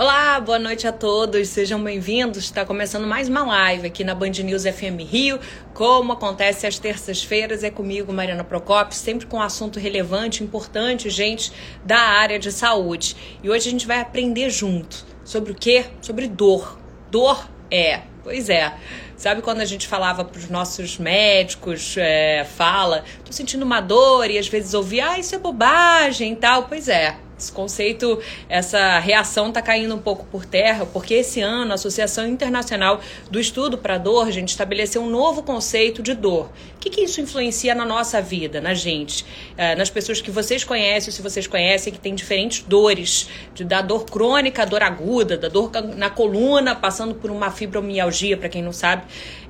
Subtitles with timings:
[0.00, 2.44] Olá, boa noite a todos, sejam bem-vindos.
[2.44, 5.40] Está começando mais uma live aqui na Band News FM Rio.
[5.74, 11.52] Como acontece às terças-feiras, é comigo, Mariana Procopio, sempre com um assunto relevante, importante, gente
[11.84, 13.16] da área de saúde.
[13.42, 15.86] E hoje a gente vai aprender junto sobre o quê?
[16.00, 16.78] Sobre dor.
[17.10, 18.72] Dor é, pois é.
[19.16, 24.30] Sabe quando a gente falava para os nossos médicos, é, fala, tô sentindo uma dor
[24.30, 26.68] e às vezes ouvia, ah, isso é bobagem e tal.
[26.68, 31.72] Pois é, esse conceito, essa reação está caindo um pouco por terra, porque esse ano
[31.72, 36.50] a Associação Internacional do Estudo para a Dor, gente estabeleceu um novo conceito de dor.
[36.76, 39.24] O que, que isso influencia na nossa vida, na gente,
[39.56, 43.82] é, nas pessoas que vocês conhecem, se vocês conhecem, que tem diferentes dores, de, da
[43.82, 48.72] dor crônica, dor aguda, da dor na coluna, passando por uma fibromialgia, para quem não
[48.72, 49.02] sabe,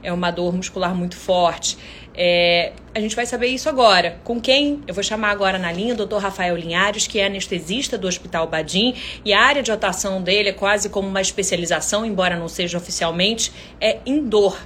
[0.03, 1.77] é uma dor muscular muito forte.
[2.21, 4.19] É, a gente vai saber isso agora.
[4.25, 4.83] Com quem?
[4.89, 6.17] Eu vou chamar agora na linha o Dr.
[6.17, 8.93] Rafael Linhares, que é anestesista do Hospital Badim,
[9.25, 13.53] e a área de atuação dele é quase como uma especialização, embora não seja oficialmente,
[13.81, 14.59] é em dor.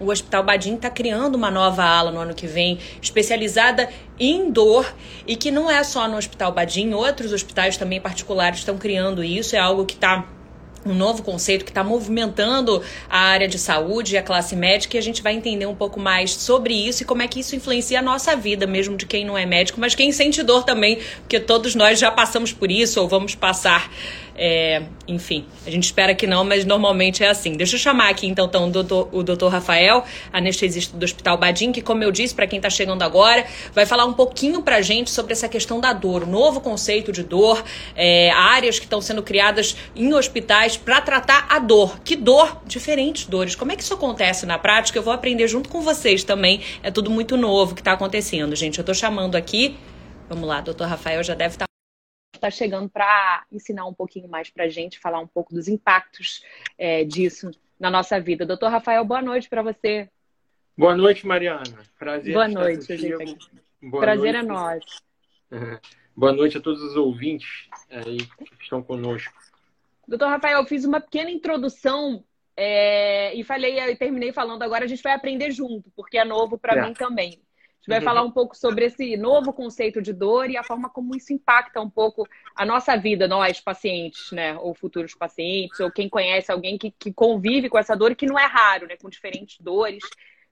[0.00, 4.90] O Hospital Badim está criando uma nova ala no ano que vem, especializada em dor,
[5.26, 9.54] e que não é só no Hospital Badim, outros hospitais também particulares estão criando isso,
[9.54, 10.26] é algo que está
[10.84, 14.98] um novo conceito que está movimentando a área de saúde e a classe médica e
[14.98, 17.98] a gente vai entender um pouco mais sobre isso e como é que isso influencia
[17.98, 21.40] a nossa vida, mesmo de quem não é médico, mas quem sente dor também, porque
[21.40, 23.90] todos nós já passamos por isso ou vamos passar
[24.36, 27.52] é, enfim, a gente espera que não, mas normalmente é assim.
[27.52, 31.70] Deixa eu chamar aqui então, então o, doutor, o doutor Rafael, anestesista do Hospital Badim,
[31.70, 35.10] que, como eu disse, para quem está chegando agora, vai falar um pouquinho para gente
[35.10, 37.62] sobre essa questão da dor, o novo conceito de dor,
[37.94, 42.00] é, áreas que estão sendo criadas em hospitais para tratar a dor.
[42.00, 42.62] Que dor?
[42.66, 43.54] Diferentes dores.
[43.54, 44.98] Como é que isso acontece na prática?
[44.98, 46.60] Eu vou aprender junto com vocês também.
[46.82, 48.78] É tudo muito novo que está acontecendo, gente.
[48.78, 49.76] Eu estou chamando aqui.
[50.28, 51.66] Vamos lá, doutor Rafael já deve estar.
[51.66, 51.74] Tá
[52.34, 56.42] está chegando para ensinar um pouquinho mais para a gente, falar um pouco dos impactos
[56.76, 58.44] é, disso na nossa vida.
[58.44, 60.08] Doutor Rafael, boa noite para você.
[60.76, 61.62] Boa noite, Mariana.
[61.98, 63.50] Prazer Boa noite, gente.
[63.80, 64.44] Boa Prazer noite.
[64.44, 65.02] é nosso.
[66.16, 69.34] Boa noite a todos os ouvintes aí que estão conosco.
[70.06, 72.24] Doutor Rafael, eu fiz uma pequena introdução
[72.56, 76.58] é, e falei e terminei falando agora a gente vai aprender junto, porque é novo
[76.58, 76.86] para é.
[76.86, 77.44] mim também
[77.84, 81.14] gente vai falar um pouco sobre esse novo conceito de dor e a forma como
[81.14, 82.26] isso impacta um pouco
[82.56, 84.56] a nossa vida, nós pacientes, né?
[84.58, 88.38] Ou futuros pacientes, ou quem conhece alguém que, que convive com essa dor que não
[88.38, 88.96] é raro, né?
[88.96, 90.02] Com diferentes dores.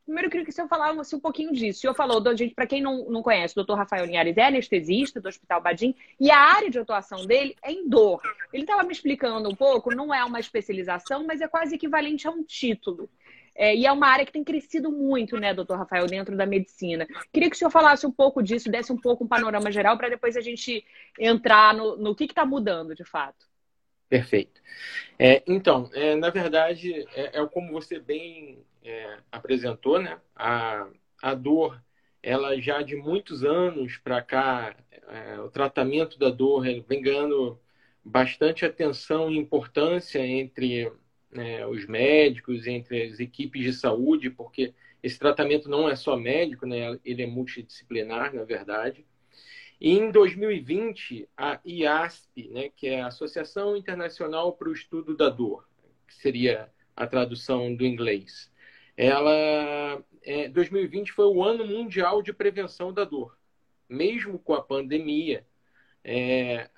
[0.04, 1.78] Primeiro, eu queria que senhor falasse um pouquinho disso.
[1.78, 5.20] O senhor falou, gente, para quem não, não conhece, o doutor Rafael Linhares é anestesista
[5.20, 8.20] do Hospital Badim e a área de atuação dele é em dor.
[8.52, 12.30] Ele estava me explicando um pouco, não é uma especialização, mas é quase equivalente a
[12.30, 13.08] um título.
[13.54, 17.06] É, e é uma área que tem crescido muito, né, doutor Rafael, dentro da medicina.
[17.32, 20.08] Queria que o senhor falasse um pouco disso, desse um pouco um panorama geral, para
[20.08, 20.84] depois a gente
[21.18, 23.46] entrar no, no que está mudando, de fato.
[24.08, 24.60] Perfeito.
[25.18, 30.20] É, então, é, na verdade, é, é, como você bem é, apresentou, né?
[30.34, 30.88] A,
[31.22, 31.82] a dor,
[32.22, 34.76] ela já de muitos anos para cá,
[35.08, 37.58] é, o tratamento da dor vem ganhando
[38.04, 40.90] bastante atenção e importância entre
[41.30, 46.66] né, os médicos, entre as equipes de saúde, porque esse tratamento não é só médico,
[46.66, 49.04] né, ele é multidisciplinar, na verdade.
[49.80, 55.28] E em 2020, a IASP, né, que é a Associação Internacional para o Estudo da
[55.28, 55.66] Dor,
[56.06, 58.51] que seria a tradução do inglês,
[58.96, 63.36] ela, é, 2020 foi o ano mundial de prevenção da dor.
[63.88, 65.46] Mesmo com a pandemia,
[66.04, 66.68] é,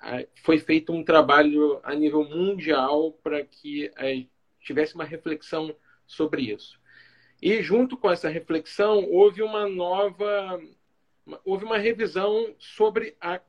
[0.43, 3.91] foi feito um trabalho a nível mundial para que
[4.59, 6.79] tivesse uma reflexão sobre isso.
[7.41, 10.59] E junto com essa reflexão houve uma nova,
[11.43, 13.41] houve uma revisão sobre a,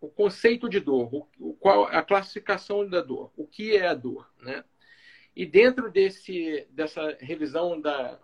[0.00, 4.30] o conceito de dor, o, qual a classificação da dor, o que é a dor,
[4.40, 4.64] né?
[5.34, 8.20] E dentro desse dessa revisão da,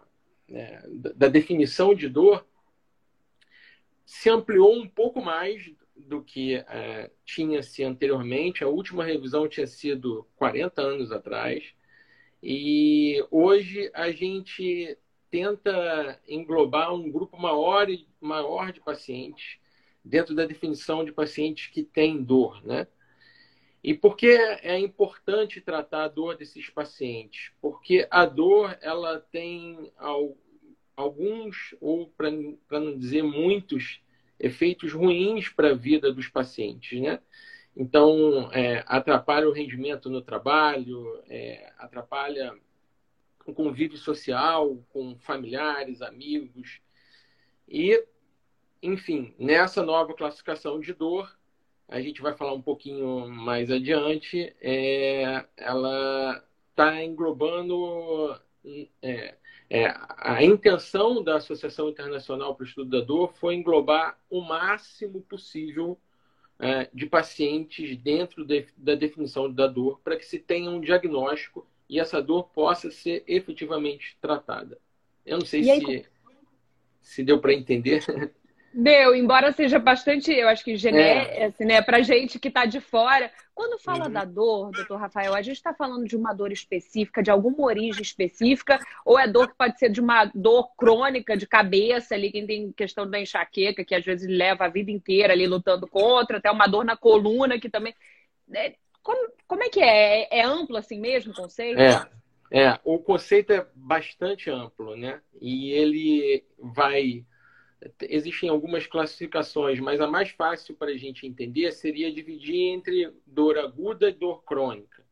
[0.48, 0.82] né,
[1.14, 2.46] da definição de dor
[4.04, 8.62] se ampliou um pouco mais do que é, tinha-se anteriormente.
[8.62, 11.64] A última revisão tinha sido 40 anos atrás.
[12.42, 14.96] E hoje a gente
[15.30, 17.86] tenta englobar um grupo maior,
[18.20, 19.58] maior de pacientes
[20.04, 22.86] dentro da definição de pacientes que têm dor, né?
[23.86, 27.52] E por que é importante tratar a dor desses pacientes?
[27.60, 29.92] Porque a dor, ela tem
[30.96, 32.28] alguns, ou para
[32.80, 34.02] não dizer muitos,
[34.40, 37.20] efeitos ruins para a vida dos pacientes, né?
[37.76, 42.58] Então, é, atrapalha o rendimento no trabalho, é, atrapalha
[43.46, 46.80] o convívio social com familiares, amigos.
[47.68, 48.04] E,
[48.82, 51.35] enfim, nessa nova classificação de dor,
[51.88, 58.38] a gente vai falar um pouquinho mais adiante, é, ela está englobando
[59.00, 59.36] é,
[59.70, 65.22] é, a intenção da Associação Internacional para o Estudo da Dor foi englobar o máximo
[65.22, 65.98] possível
[66.58, 71.66] é, de pacientes dentro de, da definição da dor para que se tenha um diagnóstico
[71.88, 74.78] e essa dor possa ser efetivamente tratada.
[75.24, 76.06] Eu não sei se,
[77.00, 78.02] se deu para entender.
[78.78, 81.44] Deu, embora seja bastante, eu acho que genérico, é.
[81.46, 83.30] assim, né, pra gente que está de fora.
[83.54, 84.12] Quando fala uhum.
[84.12, 88.02] da dor, doutor Rafael, a gente está falando de uma dor específica, de alguma origem
[88.02, 92.46] específica, ou é dor que pode ser de uma dor crônica de cabeça ali, quem
[92.46, 96.50] tem questão da enxaqueca, que às vezes leva a vida inteira ali lutando contra, até
[96.50, 97.94] uma dor na coluna que também.
[98.52, 100.24] É, como, como é que é?
[100.24, 100.40] é?
[100.40, 101.80] É amplo assim mesmo o conceito?
[101.80, 102.06] É,
[102.50, 105.22] é, o conceito é bastante amplo, né?
[105.40, 107.24] E ele vai
[108.02, 113.58] existem algumas classificações, mas a mais fácil para a gente entender seria dividir entre dor
[113.58, 115.04] aguda e dor crônica.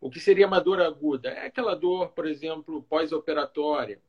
[0.00, 1.30] O que seria uma dor aguda?
[1.30, 4.00] É aquela dor, por exemplo, pós-operatória,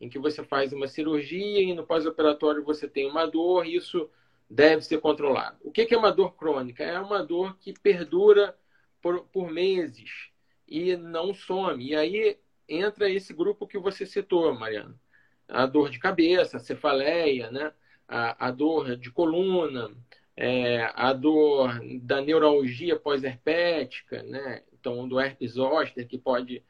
[0.00, 4.10] em que você faz uma cirurgia e no pós-operatório você tem uma dor, e isso
[4.48, 5.58] deve ser controlado.
[5.62, 6.82] O que é uma dor crônica?
[6.82, 8.56] É uma dor que perdura
[9.02, 10.30] por, por meses
[10.66, 11.86] e não some.
[11.86, 12.38] E aí
[12.68, 14.98] entra esse grupo que você citou, Mariana
[15.48, 17.72] a dor de cabeça, a cefaleia, né?
[18.08, 19.90] a, a dor de coluna,
[20.36, 24.62] é, a dor da neuralgia pós-herpética, né?
[24.78, 26.62] então do herpes zoster, que pode,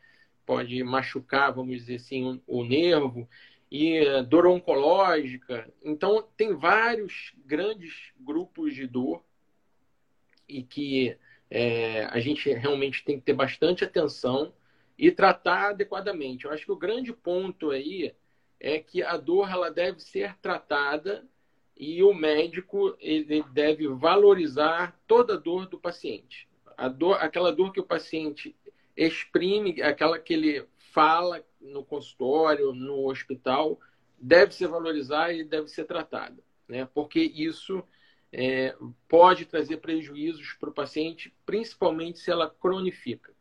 [0.45, 3.29] pode machucar, vamos dizer assim, o, o nervo,
[3.71, 5.69] e dor oncológica.
[5.83, 9.25] Então, tem vários grandes grupos de dor
[10.49, 11.17] e que
[11.51, 14.53] é, a gente realmente tem que ter bastante atenção
[14.97, 16.45] e tratar adequadamente.
[16.45, 18.15] Eu acho que o grande ponto aí
[18.65, 21.23] é que a dor ela deve ser tratada
[21.77, 26.49] e o médico ele deve valorizar toda a dor do paciente.
[26.75, 28.57] A dor, aquela dor que o paciente
[28.97, 33.79] exprime, aquela que ele fala no consultório, no hospital,
[34.19, 36.89] deve ser valorizada e deve ser tratada, né?
[36.95, 37.85] Porque isso
[38.33, 38.75] é,
[39.07, 43.34] pode trazer prejuízos para o paciente, principalmente se ela cronifica.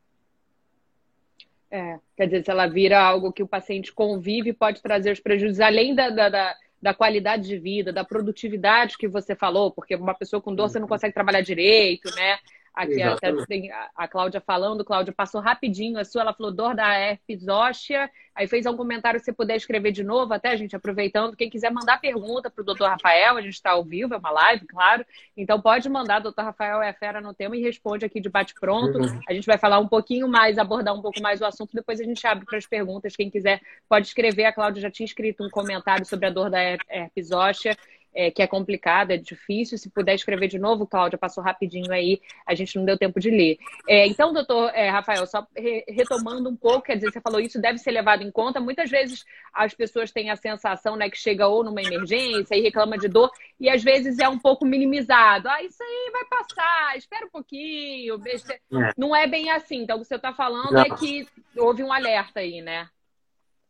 [1.75, 5.59] É, quer dizer, se ela vira algo que o paciente convive, pode trazer os prejuízos,
[5.59, 10.39] além da, da, da, qualidade de vida, da produtividade que você falou, porque uma pessoa
[10.39, 10.89] com dor você não uhum.
[10.89, 12.37] consegue trabalhar direito, né?
[12.73, 16.91] Aqui até tem a Cláudia falando, Cláudia passou rapidinho a sua, ela falou dor da
[16.97, 21.37] herpes óssea, aí fez um comentário, se você puder escrever de novo, até, gente, aproveitando,
[21.37, 24.31] quem quiser mandar pergunta para o doutor Rafael, a gente está ao vivo, é uma
[24.31, 25.05] live, claro,
[25.37, 29.19] então pode mandar, doutor Rafael é fera no tema e responde aqui de bate-pronto, uhum.
[29.29, 32.03] a gente vai falar um pouquinho mais, abordar um pouco mais o assunto, depois a
[32.03, 35.49] gente abre para as perguntas, quem quiser pode escrever, a Cláudia já tinha escrito um
[35.49, 37.77] comentário sobre a dor da herpes óssea,
[38.13, 39.77] é, que é complicado, é difícil.
[39.77, 43.29] Se puder escrever de novo, Cláudia, passou rapidinho aí, a gente não deu tempo de
[43.29, 43.57] ler.
[43.87, 47.59] É, então, doutor é, Rafael, só re retomando um pouco, quer dizer, você falou isso
[47.59, 48.59] deve ser levado em conta.
[48.59, 52.97] Muitas vezes as pessoas têm a sensação né, que chega ou numa emergência e reclama
[52.97, 55.47] de dor, e às vezes é um pouco minimizado.
[55.47, 58.21] Ah, isso aí vai passar, espera um pouquinho.
[58.25, 58.91] É.
[58.97, 59.81] Não é bem assim.
[59.83, 61.27] Então, o que você está falando é que
[61.57, 62.87] houve um alerta aí, né?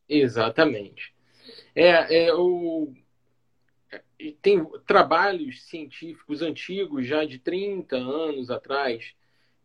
[0.08, 1.14] Exatamente.
[1.76, 2.94] É, é o
[4.32, 9.14] tem trabalhos científicos antigos, já de 30 anos atrás,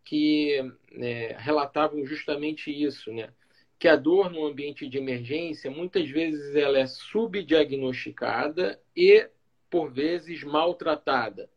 [0.05, 0.59] que
[0.93, 3.33] é, relatavam justamente isso, né?
[3.79, 9.29] que a dor no ambiente de emergência, muitas vezes ela é subdiagnosticada e,
[9.71, 11.49] por vezes, maltratada.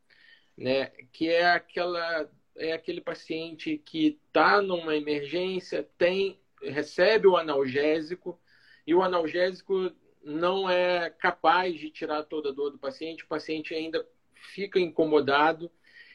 [0.56, 0.92] Né?
[1.12, 8.40] Que é, aquela, é aquele paciente que está numa emergência, tem recebe o analgésico,
[8.86, 9.92] e o analgésico
[10.24, 15.72] não é capaz de tirar toda a dor do paciente, o paciente ainda fica incomodado.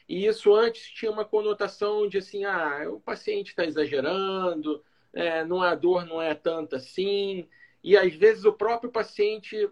[0.07, 4.83] E isso antes tinha uma conotação de assim, ah, o paciente está exagerando,
[5.13, 7.47] é, não a dor não é tanta assim.
[7.83, 9.69] E às vezes o próprio paciente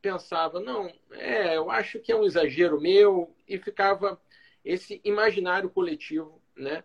[0.00, 4.20] pensava, não, é, eu acho que é um exagero meu, e ficava
[4.64, 6.84] esse imaginário coletivo, né?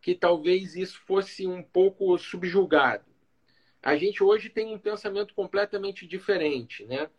[0.00, 3.04] Que talvez isso fosse um pouco subjugado.
[3.82, 7.10] A gente hoje tem um pensamento completamente diferente, né?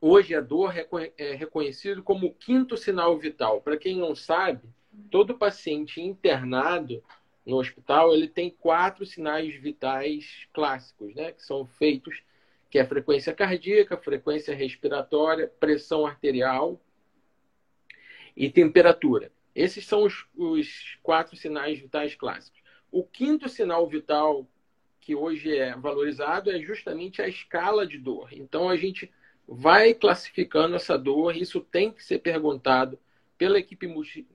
[0.00, 0.72] Hoje a dor
[1.18, 3.60] é reconhecido como o quinto sinal vital.
[3.60, 4.66] Para quem não sabe,
[5.10, 7.02] todo paciente internado
[7.44, 11.32] no hospital ele tem quatro sinais vitais clássicos, né?
[11.32, 12.22] Que são feitos
[12.70, 16.80] que é frequência cardíaca, frequência respiratória, pressão arterial
[18.36, 19.32] e temperatura.
[19.54, 22.60] Esses são os, os quatro sinais vitais clássicos.
[22.90, 24.46] O quinto sinal vital
[25.08, 28.28] que hoje é valorizado é justamente a escala de dor.
[28.30, 29.10] Então a gente
[29.46, 32.98] vai classificando essa dor, isso tem que ser perguntado
[33.38, 33.86] pela equipe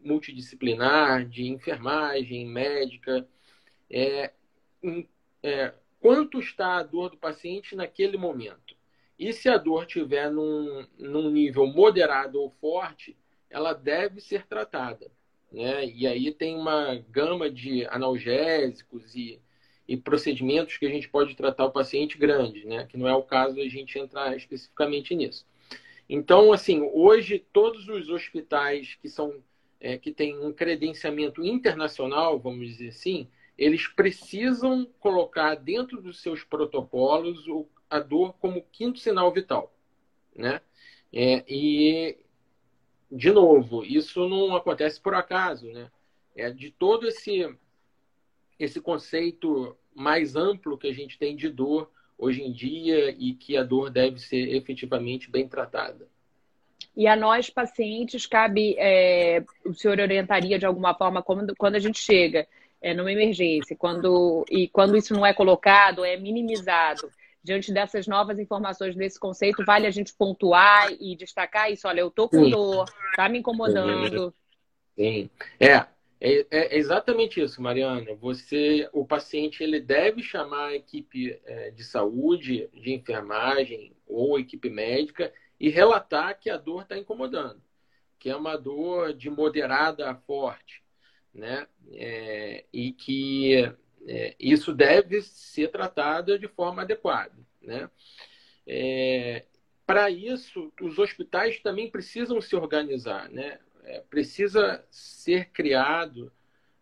[0.01, 3.27] multidisciplinar, de enfermagem, médica,
[3.87, 4.31] é,
[5.43, 8.75] é, quanto está a dor do paciente naquele momento.
[9.19, 13.15] E se a dor estiver num, num nível moderado ou forte,
[13.47, 15.11] ela deve ser tratada.
[15.51, 15.85] Né?
[15.85, 19.39] E aí tem uma gama de analgésicos e,
[19.87, 22.85] e procedimentos que a gente pode tratar o paciente grande, né?
[22.85, 25.45] que não é o caso a gente entrar especificamente nisso.
[26.07, 29.41] Então, assim, hoje todos os hospitais que são
[29.79, 36.43] é, que têm um credenciamento internacional, vamos dizer assim, eles precisam colocar dentro dos seus
[36.43, 37.45] protocolos
[37.89, 39.75] a dor como quinto sinal vital,
[40.35, 40.61] né?
[41.11, 42.17] É, e
[43.11, 45.91] de novo, isso não acontece por acaso, né?
[46.35, 47.47] É de todo esse
[48.63, 53.57] esse conceito mais amplo que a gente tem de dor hoje em dia e que
[53.57, 56.07] a dor deve ser efetivamente bem tratada.
[56.95, 61.79] E a nós, pacientes, cabe, é, o senhor orientaria de alguma forma quando, quando a
[61.79, 62.47] gente chega
[62.81, 67.09] é, numa emergência, quando, e quando isso não é colocado, é minimizado.
[67.43, 71.87] Diante dessas novas informações desse conceito, vale a gente pontuar e destacar isso.
[71.87, 72.51] Olha, eu tô com Sim.
[72.51, 74.33] dor, tá me incomodando.
[74.95, 75.29] Sim,
[75.59, 75.85] é,
[76.25, 78.15] é, é, exatamente isso, Mariana.
[78.15, 84.69] Você, o paciente, ele deve chamar a equipe é, de saúde, de enfermagem ou equipe
[84.69, 87.61] médica e relatar que a dor está incomodando,
[88.17, 90.81] que é uma dor de moderada a forte,
[91.33, 91.67] né?
[91.91, 93.55] É, e que
[94.07, 97.89] é, isso deve ser tratado de forma adequada, né?
[98.65, 99.45] É,
[99.85, 103.59] Para isso, os hospitais também precisam se organizar, né?
[103.83, 106.31] É, precisa ser criado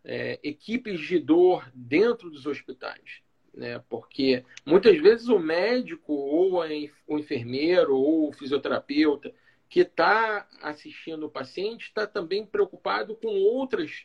[0.04, 3.22] é, equipes de dor dentro dos hospitais.
[3.54, 3.82] Né?
[3.88, 6.60] Porque muitas vezes o médico, ou
[7.06, 9.32] o enfermeiro, ou o fisioterapeuta
[9.68, 14.04] que está assistindo o paciente está também preocupado com outras,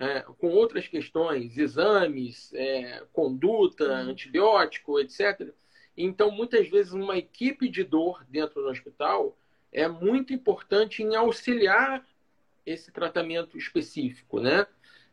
[0.00, 4.10] é, com outras questões, exames, é, conduta, uhum.
[4.10, 5.52] antibiótico, etc.
[5.96, 9.36] Então, muitas vezes, uma equipe de dor dentro do hospital
[9.70, 12.02] é muito importante em auxiliar
[12.66, 14.66] esse tratamento específico, né?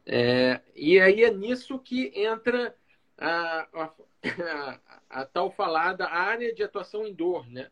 [0.05, 2.75] É, e aí é nisso que entra
[3.17, 3.93] a, a,
[4.23, 4.79] a,
[5.21, 7.69] a, tal falada área de atuação em dor, né?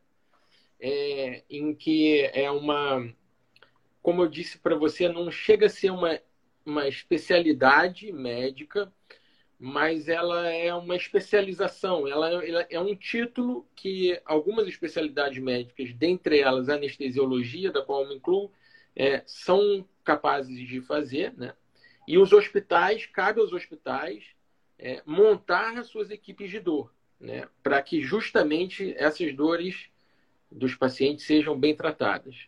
[0.79, 3.13] É, em que é uma,
[4.01, 6.19] como eu disse para você, não chega a ser uma,
[6.65, 8.91] uma especialidade médica,
[9.59, 16.39] mas ela é uma especialização, ela, ela, é um título que algumas especialidades médicas, dentre
[16.39, 18.49] elas a anestesiologia, da qual eu me incluo,
[18.95, 21.53] é, são capazes de fazer, né?
[22.07, 24.23] E os hospitais, cabe aos hospitais
[24.77, 27.47] é, montar as suas equipes de dor, né?
[27.61, 29.89] Para que justamente essas dores
[30.51, 32.47] dos pacientes sejam bem tratadas.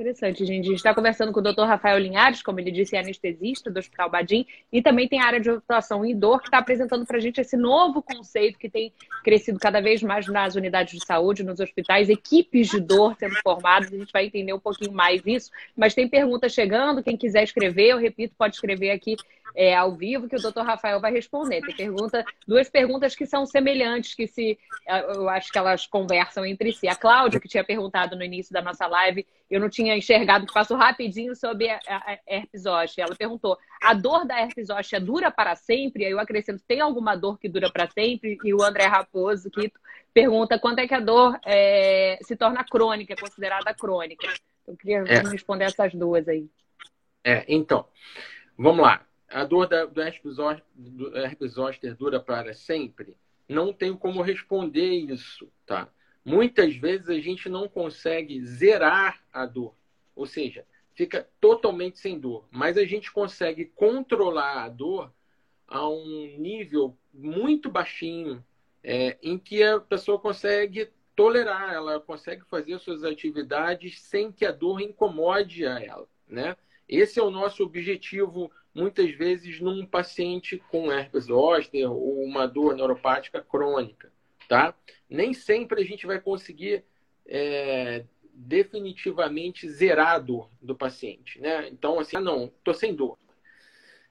[0.00, 0.64] Interessante, gente.
[0.64, 1.64] A gente está conversando com o Dr.
[1.64, 5.38] Rafael Linhares, como ele disse, é anestesista do Hospital Badim, e também tem a área
[5.38, 8.94] de atuação em dor, que está apresentando para a gente esse novo conceito que tem
[9.22, 13.92] crescido cada vez mais nas unidades de saúde, nos hospitais, equipes de dor sendo formadas.
[13.92, 15.50] A gente vai entender um pouquinho mais isso.
[15.76, 19.16] Mas tem perguntas chegando, quem quiser escrever, eu repito, pode escrever aqui
[19.54, 21.60] é, ao vivo que o doutor Rafael vai responder.
[21.60, 26.72] Tem pergunta, duas perguntas que são semelhantes, que se eu acho que elas conversam entre
[26.72, 26.88] si.
[26.88, 30.52] A Cláudia, que tinha perguntado no início da nossa live, eu não tinha enxergado, que
[30.52, 33.04] passou rapidinho sobre a, a, a herpes zoster.
[33.04, 36.04] Ela perguntou: a dor da herpes zoster dura para sempre?
[36.04, 38.38] Aí eu acrescento: tem alguma dor que dura para sempre?
[38.44, 39.72] E o André Raposo, que
[40.14, 44.26] pergunta quando é que a dor é, se torna crônica, é considerada crônica.
[44.66, 45.20] Eu queria é.
[45.28, 46.48] responder essas duas aí.
[47.24, 47.86] É, então,
[48.56, 53.16] vamos lá a dor da, do, herpes zoster, do herpes zoster dura para sempre?
[53.48, 55.88] Não tenho como responder isso, tá?
[56.24, 59.74] Muitas vezes a gente não consegue zerar a dor,
[60.14, 65.12] ou seja, fica totalmente sem dor, mas a gente consegue controlar a dor
[65.66, 68.44] a um nível muito baixinho,
[68.82, 74.52] é, em que a pessoa consegue tolerar, ela consegue fazer suas atividades sem que a
[74.52, 76.56] dor incomode a ela, né?
[76.88, 82.74] Esse é o nosso objetivo muitas vezes num paciente com herpes zoster ou uma dor
[82.74, 84.12] neuropática crônica,
[84.50, 84.74] tá?
[85.08, 86.84] Nem sempre a gente vai conseguir
[87.24, 88.04] é,
[88.34, 91.68] definitivamente zerar a dor do paciente, né?
[91.68, 93.16] Então, assim, ah, não, tô sem dor.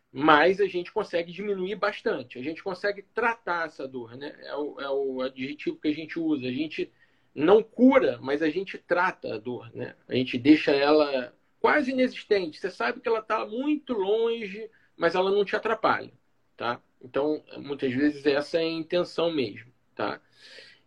[0.10, 4.34] Mas a gente consegue diminuir bastante, a gente consegue tratar essa dor, né?
[4.44, 6.48] É o, é o adjetivo que a gente usa.
[6.48, 6.90] A gente
[7.36, 9.94] não cura, mas a gente trata a dor, né?
[10.08, 12.60] A gente deixa ela quase inexistente.
[12.60, 16.14] Você sabe que ela está muito longe, mas ela não te atrapalha,
[16.56, 16.82] tá?
[17.02, 20.22] Então, muitas vezes essa é a intenção mesmo, tá?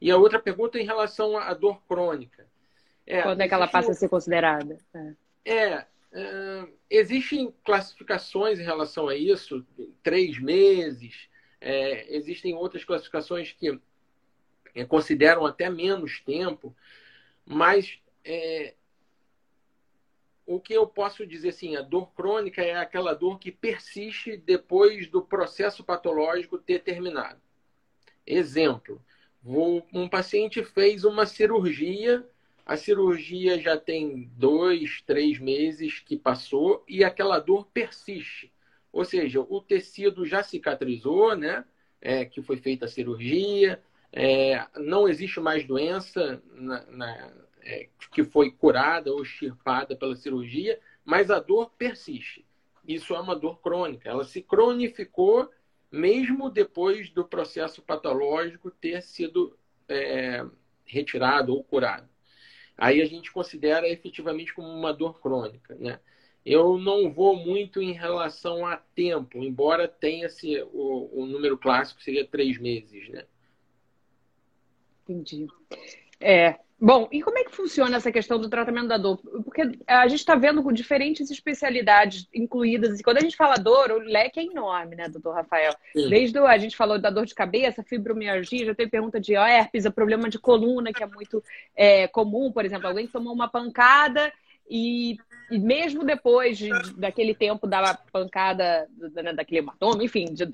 [0.00, 2.48] E a outra pergunta é em relação à dor crônica.
[3.06, 4.78] É, Quando é que ela passa a ser considerada?
[4.94, 5.14] É.
[5.44, 9.66] é, é, existem classificações em relação a isso,
[10.02, 11.28] três meses,
[11.60, 13.78] é, existem outras classificações que
[14.74, 16.74] é, consideram até menos tempo,
[17.44, 18.74] mas é,
[20.46, 25.06] o que eu posso dizer assim, a dor crônica é aquela dor que persiste depois
[25.06, 27.40] do processo patológico ter terminado.
[28.26, 29.00] Exemplo,
[29.44, 32.26] um paciente fez uma cirurgia,
[32.64, 38.52] a cirurgia já tem dois, três meses que passou e aquela dor persiste.
[38.92, 41.64] Ou seja, o tecido já cicatrizou, né?
[42.00, 43.80] É, que foi feita a cirurgia,
[44.12, 50.78] é, não existe mais doença na, na, é, que foi curada ou extirpada pela cirurgia,
[51.04, 52.44] mas a dor persiste.
[52.86, 54.08] Isso é uma dor crônica.
[54.08, 55.48] Ela se cronificou
[55.92, 59.56] mesmo depois do processo patológico ter sido
[59.88, 60.44] é,
[60.86, 62.08] retirado ou curado.
[62.76, 66.00] Aí a gente considera efetivamente como uma dor crônica, né?
[66.44, 72.02] Eu não vou muito em relação a tempo, embora tenha se o, o número clássico
[72.02, 73.24] seria três meses, né?
[75.08, 75.46] Entendi.
[76.18, 79.16] É, Bom, e como é que funciona essa questão do tratamento da dor?
[79.44, 82.98] Porque a gente está vendo com diferentes especialidades incluídas.
[82.98, 85.72] E quando a gente fala dor, o leque é enorme, né, doutor Rafael?
[85.92, 86.08] Sim.
[86.08, 89.84] Desde o, a gente falou da dor de cabeça, fibromialgia, já tem pergunta de herpes,
[89.84, 91.40] o problema de coluna, que é muito
[91.76, 94.32] é, comum, por exemplo, alguém tomou uma pancada
[94.68, 95.18] e,
[95.52, 100.46] e mesmo depois de, daquele tempo da pancada, da, daquele hematoma, enfim, de,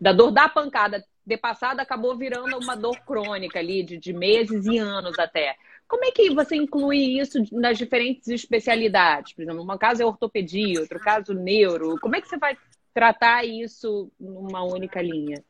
[0.00, 4.66] da dor da pancada ter passado, acabou virando uma dor crônica ali, de, de meses
[4.66, 5.56] e anos até.
[5.92, 9.34] Como é que você inclui isso nas diferentes especialidades?
[9.34, 12.00] Por exemplo, um caso é ortopedia, outro caso neuro.
[12.00, 12.56] Como é que você vai
[12.94, 15.44] tratar isso numa única linha?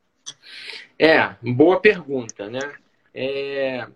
[0.99, 2.75] É, boa pergunta, né?
[3.15, 3.87] É,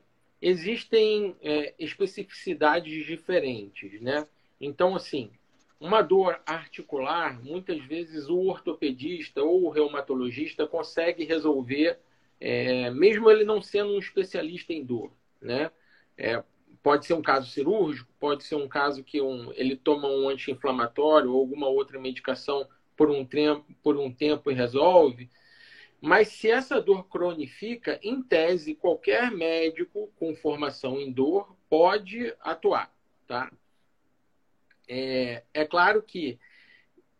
[0.40, 4.24] existem é, especificidades diferentes, né?
[4.60, 5.32] Então, assim,
[5.80, 11.98] uma dor articular, muitas vezes o ortopedista ou o reumatologista consegue resolver,
[12.40, 15.10] é, mesmo ele não sendo um especialista em dor,
[15.42, 15.72] né?
[16.16, 16.42] É,
[16.82, 21.32] pode ser um caso cirúrgico, pode ser um caso que um, ele toma um anti-inflamatório
[21.32, 25.28] ou alguma outra medicação por um, tempo, por um tempo e resolve.
[26.00, 32.94] Mas se essa dor cronifica, em tese, qualquer médico com formação em dor pode atuar,
[33.26, 33.50] tá?
[34.88, 36.38] É, é claro que,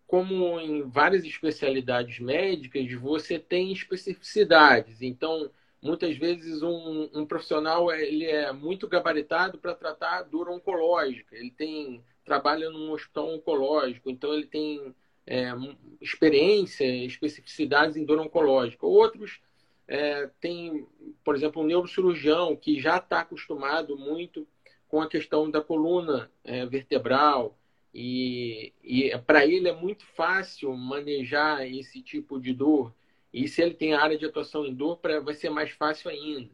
[0.06, 5.02] como em várias especialidades médicas, você tem especificidades.
[5.02, 5.50] Então,
[5.87, 11.37] muitas vezes um, um profissional ele é muito gabaritado para tratar dor oncológica.
[11.37, 14.92] Ele tem trabalha num hospital oncológico, então ele tem
[15.25, 15.53] é,
[16.01, 18.85] experiência, especificidades em dor oncológica.
[18.85, 19.40] Outros
[19.87, 20.85] é, têm,
[21.25, 24.46] por exemplo, um neurocirurgião que já está acostumado muito
[24.88, 27.57] com a questão da coluna é, vertebral
[27.94, 32.92] e, e para ele é muito fácil manejar esse tipo de dor
[33.37, 36.51] e se ele tem área de atuação em dor, pra, vai ser mais fácil ainda.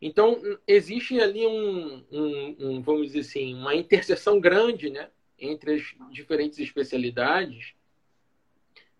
[0.00, 6.12] Então, existe ali um, um, um, vamos dizer assim, uma interseção grande né, entre as
[6.12, 7.72] diferentes especialidades,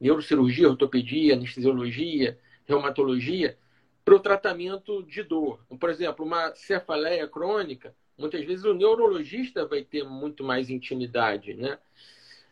[0.00, 3.58] neurocirurgia, ortopedia, anestesiologia, reumatologia,
[4.06, 5.60] para o tratamento de dor.
[5.78, 11.78] Por exemplo, uma cefaleia crônica, muitas vezes o neurologista vai ter muito mais intimidade, né?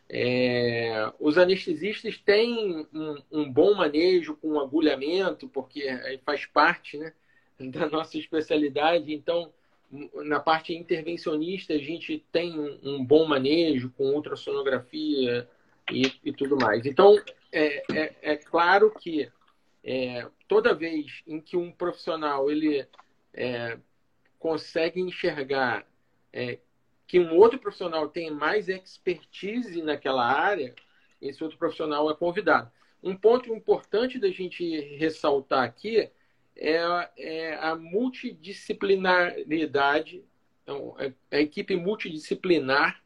[0.09, 5.85] É, os anestesistas têm um, um, bom manejo com agulhamento, porque
[6.25, 7.13] faz parte né,
[7.59, 9.13] da nossa especialidade.
[9.13, 9.51] Então,
[10.25, 15.47] na parte intervencionista, a gente tem um, um bom manejo com ultrassonografia
[15.91, 16.85] e, e tudo mais.
[16.85, 17.17] Então,
[17.51, 19.29] é, é, é claro que
[19.83, 22.85] é, toda vez em que um profissional ele
[23.33, 23.77] é,
[24.37, 25.85] consegue enxergar
[26.33, 26.59] é,
[27.07, 30.75] que um outro profissional tem mais expertise naquela área,
[31.21, 32.69] esse outro profissional é convidado.
[33.01, 36.11] Um ponto importante da gente ressaltar aqui
[36.55, 40.25] é, é a multidisciplinaridade,
[40.63, 43.01] então, é, a equipe multidisciplinar,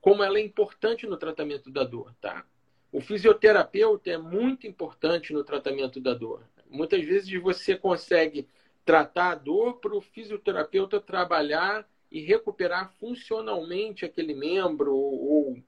[0.00, 2.44] como ela é importante no tratamento da dor, tá?
[2.92, 6.46] O fisioterapeuta é muito importante no tratamento da dor.
[6.68, 8.46] Muitas vezes você consegue
[8.84, 15.60] tratar a dor para o fisioterapeuta trabalhar e recuperar funcionalmente aquele membro ou,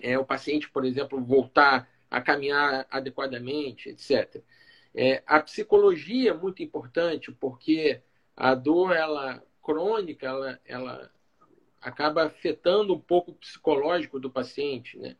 [0.00, 4.42] é, o paciente, por exemplo, voltar a caminhar adequadamente, etc.
[4.94, 8.00] É, a psicologia é muito importante porque
[8.34, 11.12] a dor ela crônica ela, ela
[11.78, 15.14] acaba afetando um pouco o psicológico do paciente, né?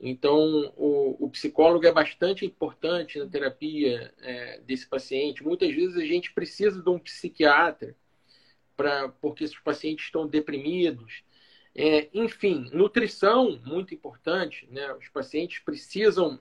[0.00, 5.42] Então, o, o, psicólogo é bastante importante na terapia é, desse paciente.
[5.42, 7.94] Muitas vezes a gente precisa de um psiquiatra
[9.20, 11.22] porque os pacientes estão deprimidos.
[11.74, 14.92] É, enfim, nutrição, muito importante, né?
[14.94, 16.40] Os pacientes precisam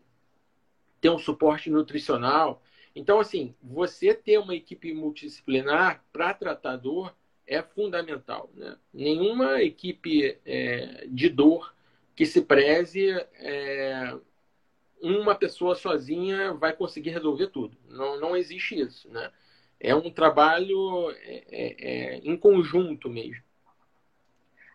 [0.99, 2.61] ter um suporte nutricional.
[2.95, 8.49] Então, assim, você ter uma equipe multidisciplinar para tratar dor é fundamental.
[8.53, 8.75] Né?
[8.93, 11.73] Nenhuma equipe é, de dor
[12.15, 14.17] que se preze, é,
[15.01, 17.77] uma pessoa sozinha vai conseguir resolver tudo.
[17.87, 19.07] Não, não existe isso.
[19.09, 19.31] Né?
[19.79, 23.43] É um trabalho é, é, é em conjunto mesmo.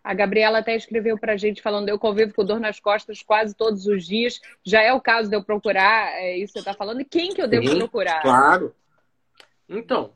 [0.03, 3.55] A Gabriela até escreveu para a gente falando: eu convivo com dor nas costas quase
[3.55, 4.41] todos os dias.
[4.63, 7.01] Já é o caso de eu procurar é isso que você está falando?
[7.01, 8.21] E quem que eu devo Sim, procurar?
[8.21, 8.75] Claro.
[9.69, 10.13] Então,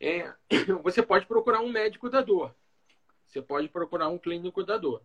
[0.00, 0.28] é,
[0.82, 2.52] você pode procurar um médico da dor.
[3.28, 5.02] Você pode procurar um clínico da dor.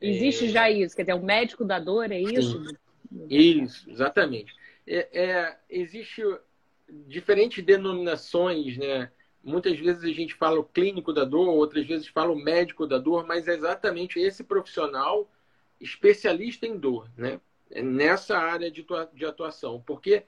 [0.00, 0.48] Existe é...
[0.48, 2.64] já isso, quer dizer, um médico da dor, é isso?
[2.64, 2.76] Sim.
[3.28, 4.54] Isso, exatamente.
[4.86, 6.22] É, é, existe
[6.88, 9.10] diferentes denominações, né?
[9.42, 12.98] Muitas vezes a gente fala o clínico da dor, outras vezes fala o médico da
[12.98, 15.30] dor, mas é exatamente esse profissional
[15.80, 17.40] especialista em dor, né?
[17.70, 18.84] É nessa área de,
[19.26, 19.82] atuação.
[19.86, 20.24] Porque,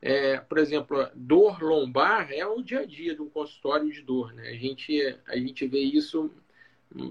[0.00, 4.32] é, por exemplo, dor lombar é o dia a dia de um consultório de dor,
[4.32, 4.48] né?
[4.48, 6.30] A gente, a gente vê isso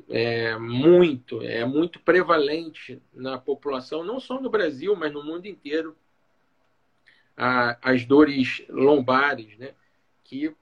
[0.10, 5.96] é, muito, é muito prevalente na população, não só no Brasil, mas no mundo inteiro,
[7.42, 9.72] a, as dores lombares, né?
[10.24, 10.56] Que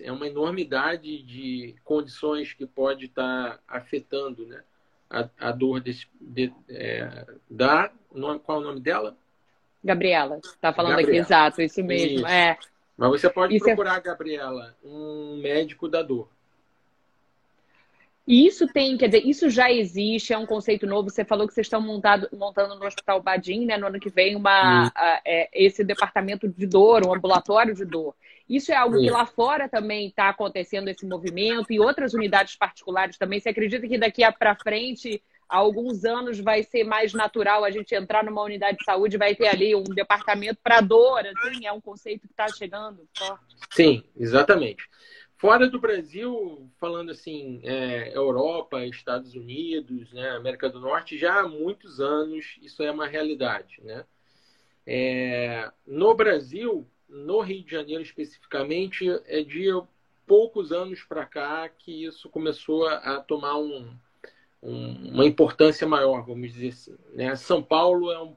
[0.00, 4.62] é uma enormidade de condições que pode estar afetando né,
[5.10, 7.90] a, a dor desse, de, é, da.
[8.44, 9.16] Qual é o nome dela?
[9.82, 10.38] Gabriela.
[10.38, 11.10] Está falando Gabriela.
[11.10, 12.18] aqui, exato, isso mesmo.
[12.18, 12.26] Isso.
[12.26, 12.56] É.
[12.96, 14.00] Mas você pode isso procurar, é...
[14.00, 16.28] Gabriela, um médico da dor.
[18.26, 21.10] E isso tem, quer dizer, isso já existe, é um conceito novo.
[21.10, 24.36] Você falou que vocês estão montado, montando no Hospital Badim, né, no ano que vem,
[24.36, 28.14] uma, a, é, esse departamento de dor, um ambulatório de dor.
[28.48, 33.16] Isso é algo que lá fora também está acontecendo esse movimento e outras unidades particulares
[33.16, 33.40] também.
[33.40, 37.94] Você acredita que daqui para frente, há alguns anos, vai ser mais natural a gente
[37.94, 41.80] entrar numa unidade de saúde, vai ter ali um departamento para dor, assim, é um
[41.80, 43.56] conceito que está chegando forte?
[43.70, 44.88] Sim, exatamente.
[45.42, 51.48] Fora do Brasil, falando assim, é, Europa, Estados Unidos, né, América do Norte, já há
[51.48, 53.80] muitos anos isso é uma realidade.
[53.82, 54.04] Né?
[54.86, 59.66] É, no Brasil, no Rio de Janeiro especificamente, é de
[60.28, 63.92] poucos anos para cá que isso começou a tomar um,
[64.62, 66.96] um, uma importância maior, vamos dizer assim.
[67.14, 67.34] Né?
[67.34, 68.36] São Paulo é um,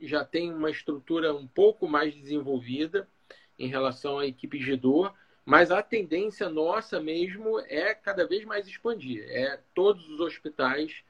[0.00, 3.08] já tem uma estrutura um pouco mais desenvolvida
[3.56, 5.14] em relação à equipe de dor,
[5.50, 9.24] mas a tendência nossa mesmo é cada vez mais expandir.
[9.28, 11.02] É todos os hospitais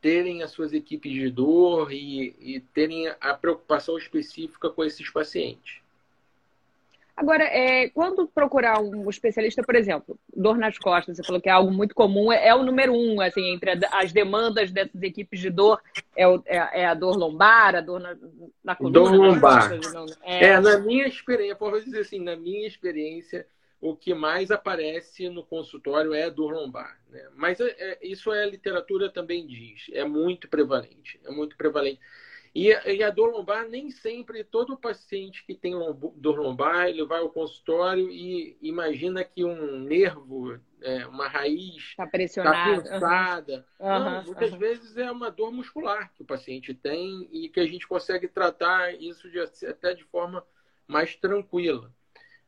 [0.00, 5.82] terem as suas equipes de dor e, e terem a preocupação específica com esses pacientes.
[7.14, 11.52] Agora, é, quando procurar um especialista, por exemplo, dor nas costas, você falou que é
[11.52, 15.50] algo muito comum, é, é o número um, assim, entre as demandas dessas equipes de
[15.50, 15.78] dor,
[16.16, 18.16] é, o, é, é a dor lombar, a dor na,
[18.64, 18.94] na coluna.
[18.94, 19.70] Dor lombar.
[20.22, 20.46] É...
[20.46, 23.46] é, na minha experiência, posso dizer assim, na minha experiência,
[23.82, 27.00] o que mais aparece no consultório é dor lombar.
[27.10, 27.28] Né?
[27.34, 32.00] Mas é, é, isso é a literatura também diz, é muito prevalente, é muito prevalente.
[32.54, 35.72] E, e, a dor lombar, nem sempre todo paciente que tem
[36.16, 42.06] dor lombar, ele vai ao consultório e imagina que um nervo, é, uma raiz está
[42.06, 42.82] pressionada.
[42.82, 43.66] Tá cansada.
[43.80, 43.88] Uhum.
[43.88, 44.58] Não, muitas uhum.
[44.58, 48.94] vezes é uma dor muscular que o paciente tem e que a gente consegue tratar
[48.94, 50.46] isso de, até de forma
[50.86, 51.90] mais tranquila.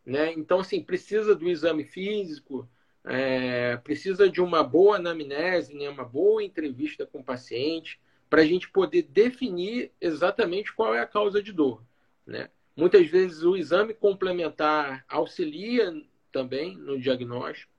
[0.05, 0.33] Né?
[0.33, 2.69] Então, assim, precisa do exame físico,
[3.05, 5.89] é, precisa de uma boa anamnese, né?
[5.89, 11.07] uma boa entrevista com o paciente, para a gente poder definir exatamente qual é a
[11.07, 11.83] causa de dor.
[12.27, 12.49] Né?
[12.77, 15.95] Muitas vezes o exame complementar auxilia
[16.33, 17.73] também no diagnóstico,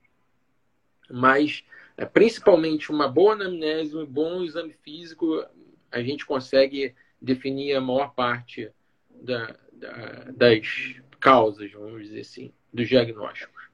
[1.09, 1.63] mas
[1.97, 5.45] é, principalmente uma boa anamnese, um bom exame físico,
[5.91, 8.71] a gente consegue definir a maior parte
[9.09, 13.65] da, da, das causas, vamos dizer assim, dos diagnósticos.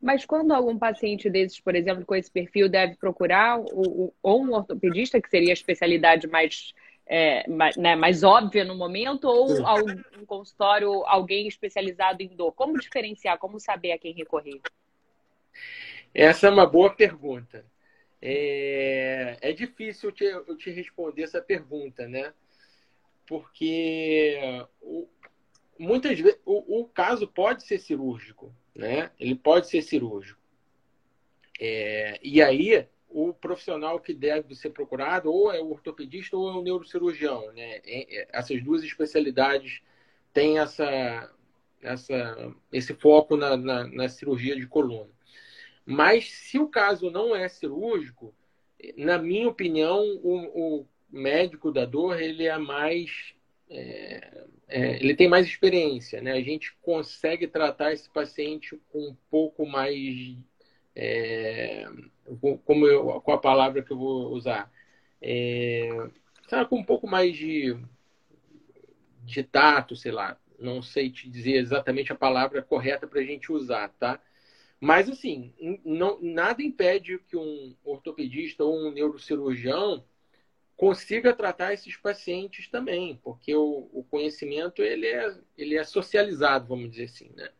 [0.00, 4.54] Mas quando algum paciente desses, por exemplo, com esse perfil, deve procurar ou, ou um
[4.54, 6.72] ortopedista, que seria a especialidade mais,
[7.06, 9.60] é, mais, né, mais óbvia no momento, ou
[10.18, 12.52] um consultório, alguém especializado em dor?
[12.52, 13.36] Como diferenciar?
[13.38, 14.60] Como saber a quem recorrer?
[16.14, 17.64] Essa é uma boa pergunta.
[18.22, 22.32] É, é difícil eu te, eu te responder essa pergunta, né?
[23.26, 24.38] Porque
[24.80, 25.08] o,
[25.80, 29.10] muitas vezes o, o, caso pode ser cirúrgico, né?
[29.18, 30.38] Ele pode ser cirúrgico.
[31.58, 36.52] É, e aí o profissional que deve ser procurado ou é o ortopedista ou é
[36.52, 37.80] o neurocirurgião, né?
[37.84, 39.80] É, é, essas duas especialidades
[40.34, 41.32] têm essa,
[41.80, 45.10] essa, esse foco na, na, na cirurgia de coluna.
[45.84, 48.34] Mas se o caso não é cirúrgico,
[48.96, 53.34] na minha opinião, o, o médico da dor ele é mais
[53.70, 56.32] é, é, ele tem mais experiência, né?
[56.32, 60.36] A gente consegue tratar esse paciente com um pouco mais,
[60.94, 61.86] é,
[62.64, 64.70] como eu, com a palavra que eu vou usar,
[65.22, 65.88] é,
[66.48, 67.76] sabe, com um pouco mais de,
[69.24, 70.36] de tato, sei lá.
[70.58, 74.20] Não sei te dizer exatamente a palavra correta para a gente usar, tá?
[74.80, 75.52] Mas assim,
[75.84, 80.04] não, nada impede que um ortopedista ou um neurocirurgião
[80.80, 86.92] consiga tratar esses pacientes também, porque o, o conhecimento ele é, ele é socializado, vamos
[86.92, 87.50] dizer assim, né?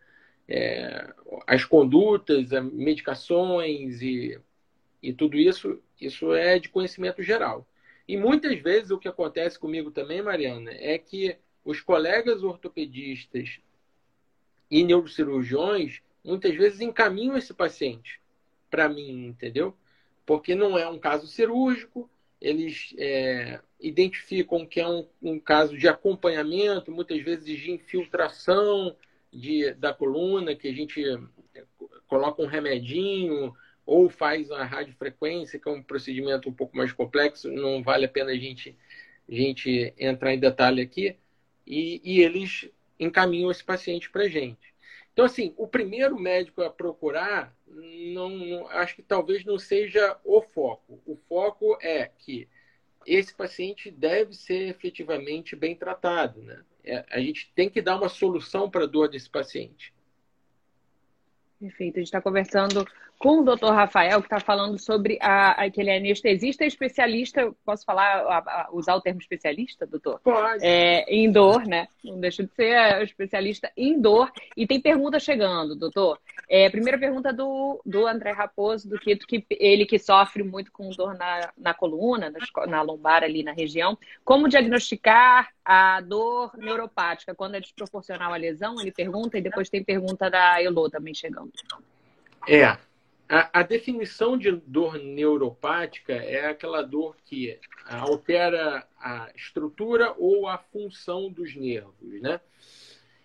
[0.48, 1.12] É,
[1.46, 4.40] as condutas, as medicações e,
[5.02, 7.68] e tudo isso, isso é de conhecimento geral.
[8.08, 13.60] E muitas vezes o que acontece comigo também, Mariana, é que os colegas ortopedistas
[14.70, 18.18] e neurocirurgiões muitas vezes encaminham esse paciente
[18.70, 19.76] para mim, entendeu?
[20.24, 22.08] Porque não é um caso cirúrgico,
[22.40, 28.96] eles é, identificam que é um, um, caso de acompanhamento, muitas vezes de infiltração
[29.32, 31.04] de, da coluna, que a gente
[31.54, 31.64] é,
[32.06, 37.50] coloca um remedinho ou faz a radiofrequência, que é um procedimento um pouco mais complexo,
[37.50, 38.76] não vale a pena a gente,
[39.28, 41.16] a gente entrar em detalhe aqui,
[41.66, 44.69] e, e eles encaminham esse paciente para a gente.
[45.20, 50.98] Então, assim, o primeiro médico a procurar, não, acho que talvez não seja o foco.
[51.04, 52.48] O foco é que
[53.06, 56.40] esse paciente deve ser efetivamente bem tratado.
[56.40, 56.64] Né?
[56.82, 59.92] É, a gente tem que dar uma solução para a dor desse paciente.
[61.60, 61.96] Perfeito.
[61.96, 62.82] A gente está conversando
[63.20, 67.52] com o doutor Rafael, que está falando sobre a, a, que ele é anestesista especialista.
[67.66, 70.20] Posso falar, a, a, usar o termo especialista, doutor?
[70.20, 70.64] Pode.
[70.64, 71.86] É, em dor, né?
[72.02, 74.32] Não deixa de ser é, especialista em dor.
[74.56, 76.18] E tem pergunta chegando, doutor.
[76.48, 80.88] É, primeira pergunta do, do André Raposo, do Quito, que ele que sofre muito com
[80.88, 83.98] dor na, na coluna, na, na lombar ali na região.
[84.24, 88.80] Como diagnosticar a dor neuropática quando é desproporcional à lesão?
[88.80, 91.52] Ele pergunta, e depois tem pergunta da Elô também chegando.
[92.48, 92.78] É,
[93.30, 100.58] a, a, definição de dor neuropática é aquela dor que altera a estrutura ou a
[100.58, 102.40] função dos nervos, né?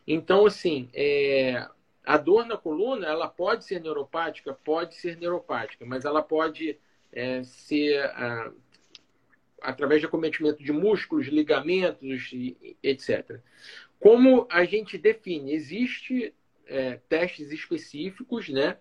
[0.08, 1.68] Então, assim, é,
[2.06, 6.78] a dor na coluna, ela pode ser neuropática, pode ser neuropática, mas ela pode
[7.12, 8.52] é, ser a,
[9.60, 12.30] através de acometimento de músculos, ligamentos,
[12.84, 13.40] etc.
[14.00, 15.52] Como a gente define?
[15.52, 16.32] Existe
[16.68, 18.78] é, testes específicos, né?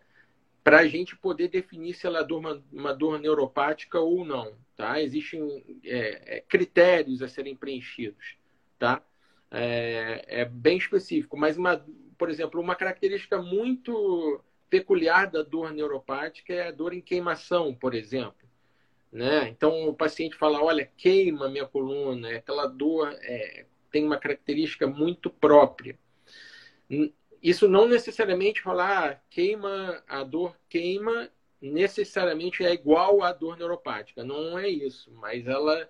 [0.64, 4.56] Para a gente poder definir se ela é uma, uma dor neuropática ou não.
[4.74, 5.00] Tá?
[5.00, 8.36] Existem é, é, critérios a serem preenchidos.
[8.78, 9.02] Tá?
[9.50, 11.84] É, é, bem específico, mas, uma,
[12.16, 17.94] por exemplo, uma característica muito peculiar da dor neuropática é a dor em queimação, por
[17.94, 18.48] exemplo.
[19.12, 19.48] Né?
[19.50, 25.28] Então, o paciente fala, olha, queima minha coluna, aquela dor é, tem uma característica muito
[25.28, 25.96] própria.
[27.44, 31.28] Isso não necessariamente falar ah, queima, a dor queima,
[31.60, 34.24] necessariamente é igual à dor neuropática.
[34.24, 35.86] Não é isso, mas ela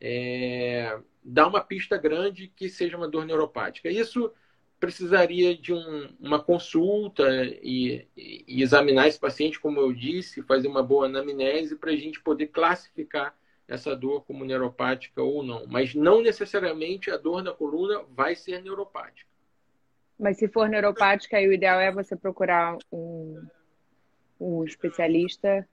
[0.00, 3.90] é, dá uma pista grande que seja uma dor neuropática.
[3.90, 4.32] Isso
[4.78, 7.24] precisaria de um, uma consulta
[7.60, 12.20] e, e, examinar esse paciente, como eu disse, fazer uma boa anamnese para a gente
[12.20, 13.36] poder classificar
[13.66, 15.66] essa dor como neuropática ou não.
[15.66, 19.31] Mas não necessariamente a dor na coluna vai ser neuropática.
[20.22, 23.44] Mas se for neuropática, o ideal é você procurar um,
[24.38, 25.68] um especialista.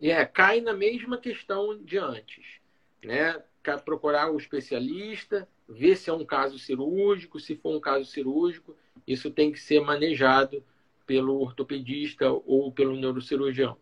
[0.00, 2.60] É, cai na mesma questão de antes,
[3.04, 3.42] né?
[3.84, 8.76] Procurar o um especialista, ver se é um caso cirúrgico, se for um caso cirúrgico,
[9.04, 10.62] isso tem que ser manejado
[11.04, 13.76] pelo ortopedista ou pelo neurocirurgião.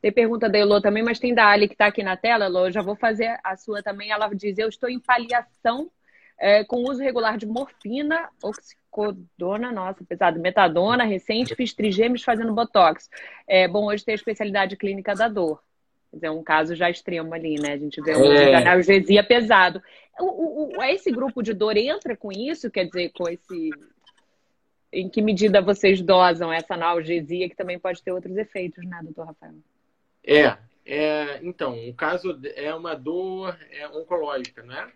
[0.00, 2.66] Tem pergunta da Elô também, mas tem da Ali que está aqui na tela, Elô.
[2.66, 4.12] Eu já vou fazer a sua também.
[4.12, 5.90] Ela diz: Eu estou em paliação
[6.40, 13.10] é, com uso regular de morfina, oxicodona, nossa, pesado, metadona, recente, fiz trigêmeos fazendo botox.
[13.46, 15.62] É bom hoje ter a especialidade clínica da dor.
[16.20, 17.74] É um caso já extremo ali, né?
[17.74, 18.54] A gente vê uma é.
[18.54, 19.80] analgesia pesado.
[20.18, 22.70] O, o, esse grupo de dor entra com isso?
[22.70, 23.70] Quer dizer, com esse.
[24.92, 29.26] Em que medida vocês dosam essa analgesia, que também pode ter outros efeitos, né, doutor
[29.26, 29.54] Rafael?
[30.26, 34.90] É, é então, o caso é uma dor é oncológica, não é?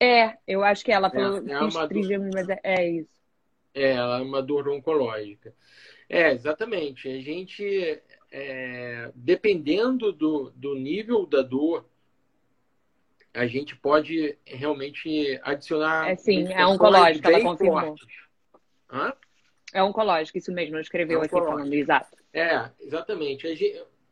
[0.00, 2.30] É, eu acho que ela falou é, é uma dor...
[2.34, 3.10] mas é, é, isso.
[3.74, 5.54] É, ela é uma dor oncológica.
[6.08, 7.08] É, exatamente.
[7.08, 11.86] A gente, é, dependendo do, do nível da dor,
[13.34, 16.10] a gente pode realmente adicionar.
[16.10, 17.94] É sim, é oncológica, ela confirmou.
[18.90, 19.12] Hã?
[19.74, 22.16] É oncológica, isso mesmo, escreveu é aqui falando, exato.
[22.32, 23.46] É, exatamente.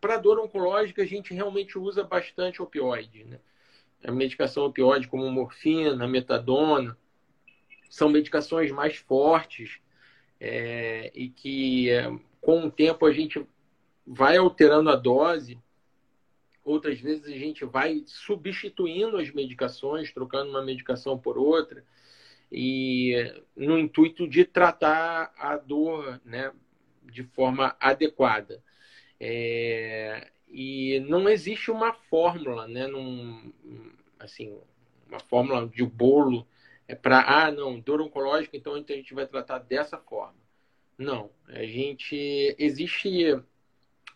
[0.00, 3.24] para dor oncológica, a gente realmente usa bastante opioide.
[3.24, 3.38] Né?
[4.04, 6.96] A medicação opioide, como morfina, metadona,
[7.88, 9.80] são medicações mais fortes
[10.38, 13.44] é, e que, é, com o tempo, a gente
[14.06, 15.58] vai alterando a dose.
[16.64, 21.84] Outras vezes, a gente vai substituindo as medicações, trocando uma medicação por outra
[22.50, 26.52] e no intuito de tratar a dor né,
[27.02, 28.62] de forma adequada.
[29.18, 33.52] É, e não existe uma fórmula, né, num,
[34.18, 34.56] assim,
[35.08, 36.46] uma fórmula de bolo
[36.86, 40.36] é para, ah, não, dor oncológica, então a gente vai tratar dessa forma.
[40.98, 43.40] Não, a gente, existe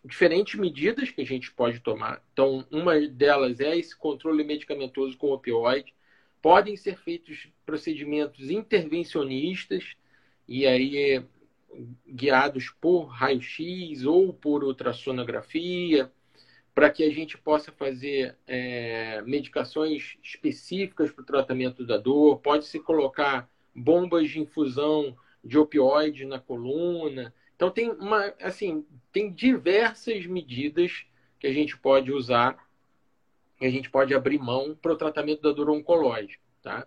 [0.04, 2.22] diferentes medidas que a gente pode tomar.
[2.32, 5.94] Então, uma delas é esse controle medicamentoso com opioide.
[6.40, 9.96] Podem ser feitos procedimentos intervencionistas,
[10.46, 11.24] e aí
[12.06, 16.10] guiados por raio-x ou por ultrassonografia,
[16.78, 22.38] para que a gente possa fazer é, medicações específicas para o tratamento da dor.
[22.38, 27.34] Pode-se colocar bombas de infusão de opioide na coluna.
[27.56, 31.04] Então tem uma, assim, tem diversas medidas
[31.40, 32.56] que a gente pode usar,
[33.58, 36.86] que a gente pode abrir mão para o tratamento da dor oncológica, tá?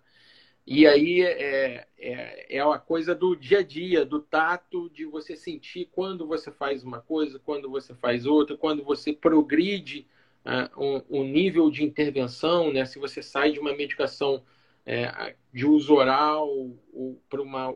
[0.66, 5.34] E aí é, é, é a coisa do dia a dia, do tato, de você
[5.34, 10.06] sentir quando você faz uma coisa, quando você faz outra, quando você progride
[10.44, 12.84] uh, um, um, nível de intervenção, né?
[12.84, 14.44] se você sai de uma medicação
[14.86, 16.48] é, de uso oral
[17.28, 17.74] para uma,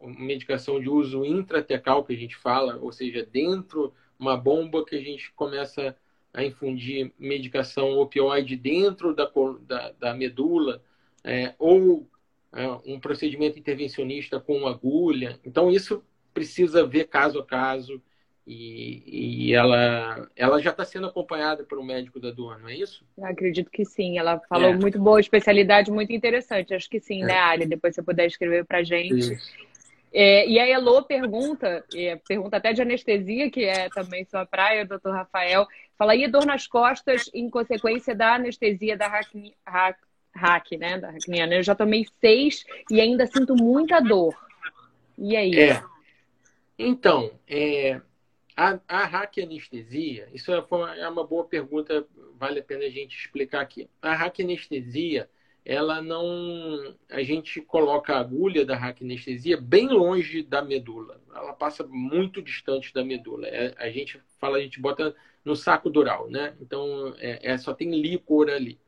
[0.00, 4.96] uma medicação de uso intratecal, que a gente fala, ou seja, dentro uma bomba que
[4.96, 5.96] a gente começa
[6.32, 9.30] a infundir medicação opioide dentro da,
[9.62, 10.82] da, da medula,
[11.24, 12.08] é, ou
[12.52, 15.38] é, um procedimento intervencionista com agulha.
[15.44, 16.02] Então, isso
[16.32, 18.02] precisa ver caso a caso
[18.46, 23.04] e, e ela, ela já está sendo acompanhada pelo médico da dor, não é isso?
[23.18, 24.18] Eu acredito que sim.
[24.18, 24.74] Ela falou é.
[24.74, 26.72] muito boa, especialidade muito interessante.
[26.72, 27.38] Acho que sim, né, é.
[27.38, 27.66] Ali?
[27.66, 29.36] Depois você puder escrever para gente.
[30.10, 34.86] É, e a Elo pergunta, é, pergunta até de anestesia, que é também sua praia,
[34.86, 35.66] doutor Rafael,
[35.98, 39.08] fala, e dor nas costas em consequência da anestesia da
[40.38, 40.98] hack, né?
[40.98, 41.54] Da hackniana.
[41.54, 44.34] Eu já tomei seis e ainda sinto muita dor.
[45.18, 45.58] E aí?
[45.58, 45.82] É.
[46.78, 48.00] Então, é,
[48.56, 52.06] a, a hack anestesia, isso é uma, é uma boa pergunta,
[52.38, 53.88] vale a pena a gente explicar aqui.
[54.00, 55.28] A hack anestesia,
[55.64, 56.94] ela não.
[57.10, 61.20] A gente coloca a agulha da hack anestesia bem longe da medula.
[61.34, 63.46] Ela passa muito distante da medula.
[63.48, 66.54] É, a gente fala, a gente bota no saco dural, né?
[66.60, 68.78] Então, é, é só tem líquor ali.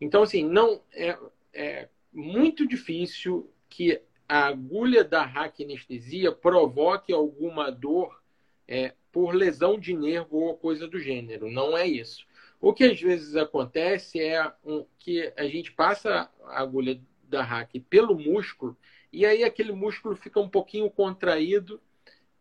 [0.00, 1.18] Então, assim, não é,
[1.52, 8.22] é muito difícil que a agulha da raquianestesia provoque alguma dor
[8.66, 11.50] é, por lesão de nervo ou coisa do gênero.
[11.50, 12.26] Não é isso.
[12.60, 17.70] O que às vezes acontece é um, que a gente passa a agulha da hack
[17.90, 18.76] pelo músculo
[19.12, 21.80] e aí aquele músculo fica um pouquinho contraído,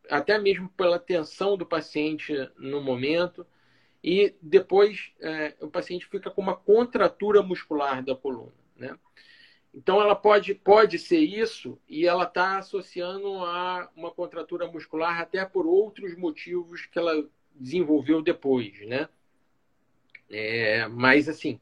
[0.10, 3.46] até mesmo pela tensão do paciente no momento
[4.04, 8.52] e depois é, o paciente fica com uma contratura muscular da coluna.
[8.76, 8.98] Né?
[9.74, 15.44] Então, ela pode, pode ser isso e ela está associando a uma contratura muscular até
[15.46, 19.08] por outros motivos que ela desenvolveu depois, né?
[20.30, 21.60] É, mas, assim,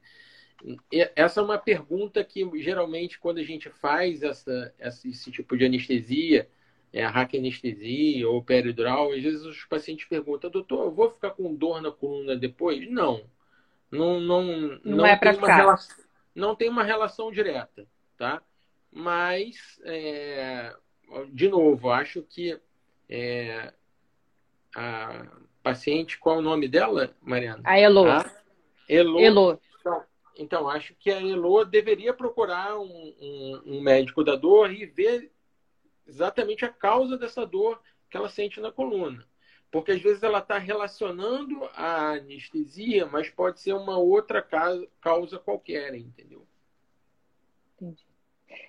[1.16, 6.50] essa é uma pergunta que geralmente quando a gente faz essa, esse tipo de anestesia,
[6.94, 11.82] é, raquianestesia ou peridural, às vezes os pacientes perguntam, doutor, eu vou ficar com dor
[11.82, 12.90] na coluna depois?
[12.90, 13.24] Não.
[13.90, 15.56] Não, não, não, não é para ficar.
[15.58, 15.96] Relação,
[16.34, 17.86] não tem uma relação direta,
[18.18, 18.42] tá?
[18.92, 20.74] Mas, é,
[21.30, 22.60] de novo, acho que
[23.10, 23.74] é,
[24.76, 25.26] a
[25.62, 27.62] paciente, qual é o nome dela, Mariana?
[27.66, 28.10] A Elo.
[28.10, 28.26] A
[28.88, 29.20] Elo.
[29.20, 29.62] Elo.
[29.80, 30.04] Então,
[30.38, 35.32] então, acho que a Elo deveria procurar um, um, um médico da dor e ver
[36.08, 39.26] exatamente a causa dessa dor que ela sente na coluna.
[39.72, 44.46] Porque às vezes ela está relacionando a anestesia, mas pode ser uma outra
[45.00, 46.46] causa qualquer, entendeu?
[47.80, 48.12] Entendi.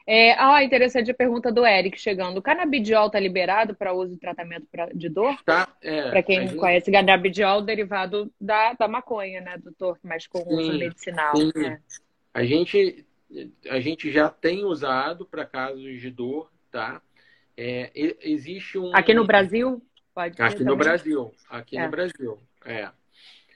[0.07, 2.39] É, ah, interessante a pergunta do Eric chegando.
[2.39, 5.43] O canabidiol está liberado para uso e tratamento pra, de dor?
[5.45, 6.59] Tá, é, para quem não gente...
[6.59, 9.99] conhece, canabidiol derivado da, da maconha, né, doutor?
[10.03, 11.37] Mas com sim, uso medicinal.
[11.37, 11.53] Sim.
[11.55, 11.81] Né?
[12.35, 13.05] A, gente,
[13.69, 17.01] a gente já tem usado para casos de dor, tá?
[17.65, 18.95] É, existe um.
[18.95, 19.81] Aqui no Brasil?
[20.13, 21.33] Pode aqui no Brasil.
[21.49, 21.85] Aqui é.
[21.85, 22.39] no Brasil.
[22.65, 22.91] É.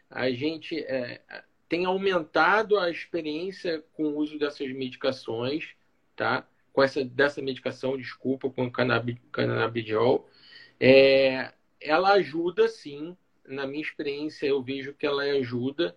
[0.08, 1.20] A gente é,
[1.68, 5.70] tem aumentado a experiência com o uso dessas medicações,
[6.14, 6.46] tá?
[6.72, 10.30] Com essa dessa medicação, desculpa, com cannab, cannabidiol.
[10.78, 15.96] É, ela ajuda sim na minha experiência, eu vejo que ela ajuda,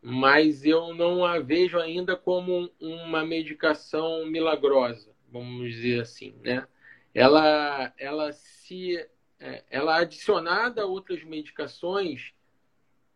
[0.00, 6.66] mas eu não a vejo ainda como uma medicação milagrosa, vamos dizer assim, né?
[7.14, 8.96] Ela, ela se,
[9.38, 12.32] é, ela adicionada a outras medicações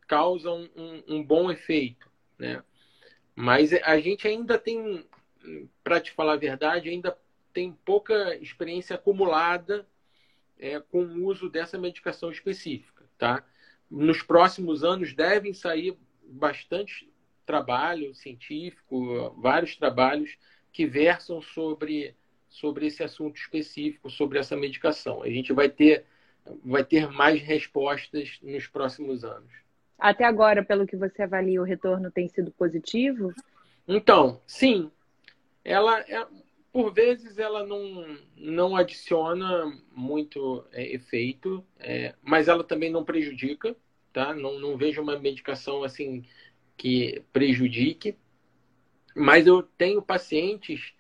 [0.07, 2.63] causa um, um, um bom efeito, né?
[3.35, 5.05] Mas a gente ainda tem,
[5.85, 7.17] para te falar a verdade, ainda
[7.53, 9.87] tem pouca experiência acumulada
[10.59, 13.45] é, com o uso dessa medicação específica, tá?
[13.91, 17.11] Nos próximos anos devem sair bastante
[17.45, 20.37] trabalho científico, vários trabalhos
[20.73, 22.15] que versam sobre,
[22.57, 25.23] sobre esse assunto específico, sobre essa medicação.
[25.23, 26.05] A gente vai ter,
[26.65, 29.53] vai ter mais respostas nos próximos anos.
[29.99, 33.33] Até agora, pelo que você avalia, o retorno tem sido positivo?
[33.87, 34.91] Então, sim.
[35.63, 36.27] Ela, é,
[36.73, 43.77] por vezes, ela não, não adiciona muito é, efeito, é, mas ela também não prejudica,
[44.15, 44.35] tá?
[44.35, 46.25] Não, não vejo uma medicação assim
[46.75, 48.17] que prejudique.
[49.15, 50.95] Mas eu tenho pacientes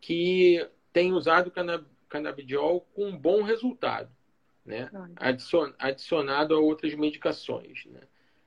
[0.00, 1.52] que têm usado
[2.08, 4.10] canabidiol com bom resultado,
[4.64, 4.90] né?
[5.16, 8.00] Adicion, adicionado a outras medicações, né?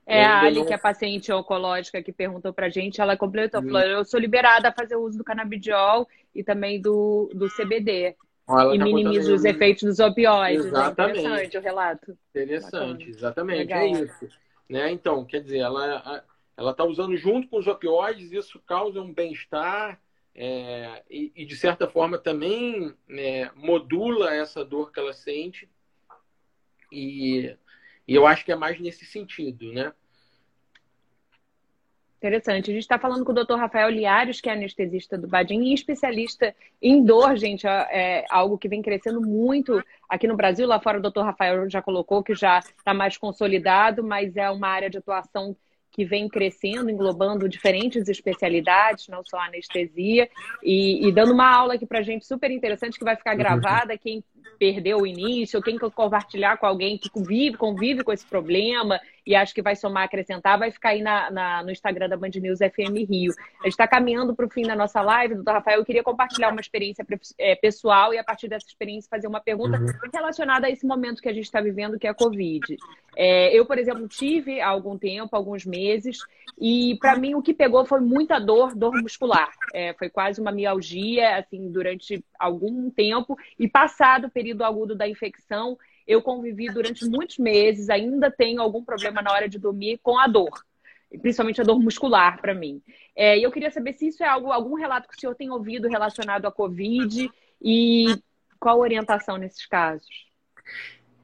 [0.08, 0.66] É a Ali, não...
[0.66, 3.86] que é paciente oncológica, que perguntou pra gente, ela completou, falou, hum.
[3.86, 8.16] eu sou liberada a fazer o uso do canabidiol e também do, do CBD.
[8.48, 10.66] Ela e tá minimiza os efeitos dos opioides.
[10.66, 10.70] Né?
[10.70, 11.18] Exatamente.
[11.18, 12.18] É interessante o relato.
[12.30, 13.10] Interessante, Bacana.
[13.10, 13.74] exatamente.
[13.74, 13.82] É Legal.
[13.82, 14.30] É isso.
[14.70, 14.92] Né?
[14.92, 16.24] Então, quer dizer, ela
[16.58, 20.00] ela está usando junto com os opioides, isso causa um bem-estar
[20.36, 25.70] é, e, e, de certa forma, também né, modula essa dor que ela sente.
[26.92, 27.58] E
[28.08, 29.92] e eu acho que é mais nesse sentido, né?
[32.18, 32.72] Interessante.
[32.72, 33.56] A gente está falando com o Dr.
[33.56, 37.68] Rafael Liares, que é anestesista do Badim e especialista em dor, gente.
[37.68, 40.68] É, é algo que vem crescendo muito aqui no Brasil.
[40.68, 41.22] Lá fora, o Dr.
[41.22, 45.56] Rafael já colocou que já está mais consolidado, mas é uma área de atuação
[45.96, 50.30] que vem crescendo, englobando diferentes especialidades, não só anestesia,
[50.62, 53.98] e, e dando uma aula aqui para gente super interessante que vai ficar gravada.
[53.98, 54.22] Quem
[54.58, 59.36] perdeu o início, quem quer compartilhar com alguém que convive, convive com esse problema e
[59.36, 62.60] acho que vai somar, acrescentar, vai ficar aí na, na no Instagram da Band News
[62.60, 63.34] FM Rio.
[63.60, 65.80] A gente está caminhando para o fim da nossa live, doutor Rafael.
[65.80, 67.06] Eu queria compartilhar uma experiência
[67.40, 69.88] é, pessoal e, a partir dessa experiência, fazer uma pergunta uhum.
[70.14, 72.78] relacionada a esse momento que a gente está vivendo, que é a Covid.
[73.18, 76.20] É, eu, por exemplo, tive há algum tempo, alguns meses,
[76.60, 79.50] e para mim o que pegou foi muita dor, dor muscular.
[79.74, 85.78] É, foi quase uma mialgia, assim, durante algum tempo, e passado período agudo da infecção,
[86.06, 90.28] eu convivi durante muitos meses, ainda tenho algum problema na hora de dormir com a
[90.28, 90.52] dor,
[91.22, 92.82] principalmente a dor muscular para mim.
[93.16, 95.50] É, e eu queria saber se isso é algo, algum relato que o senhor tem
[95.50, 97.32] ouvido relacionado à Covid
[97.62, 98.08] e
[98.60, 100.26] qual a orientação nesses casos?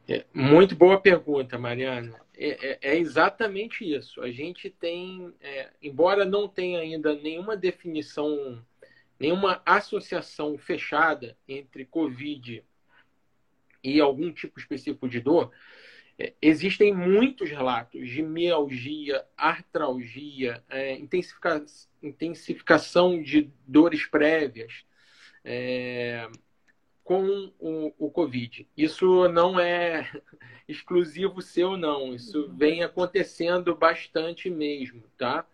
[0.07, 2.20] É, muito boa pergunta, Mariana.
[2.38, 4.22] É, é, é exatamente isso.
[4.22, 8.64] A gente tem, é, embora não tenha ainda nenhuma definição,
[9.20, 12.64] nenhuma associação fechada entre Covid
[13.84, 15.52] e algum tipo específico de dor,
[16.18, 21.66] é, existem muitos relatos de mialgia, artralgia, é, intensifica,
[22.02, 24.86] intensificação de dores prévias
[25.44, 26.30] é,
[27.04, 28.68] com o, o, Covid.
[28.78, 30.10] Isso não é
[30.68, 32.14] exclusivo seu, não.
[32.14, 35.46] Isso vem acontecendo bastante mesmo, tá?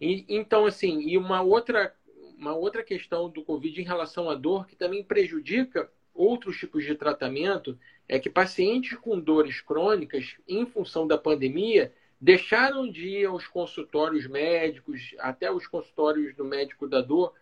[0.00, 1.94] E, então, assim, e uma outra,
[2.36, 6.94] uma outra questão do Covid em relação à dor que também prejudica outros tipos de
[6.94, 13.46] tratamento é que pacientes com dores crônicas, em função da pandemia, deixaram de ir aos
[13.46, 17.34] consultórios médicos, até os consultórios do médico da dor,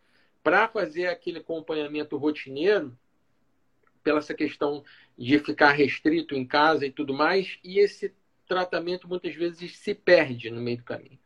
[0.43, 2.97] para fazer aquele acompanhamento rotineiro,
[4.03, 4.83] pela essa questão
[5.18, 8.14] de ficar restrito em casa e tudo mais, e esse
[8.49, 11.18] tratamento muitas vezes se perde no meio do caminho.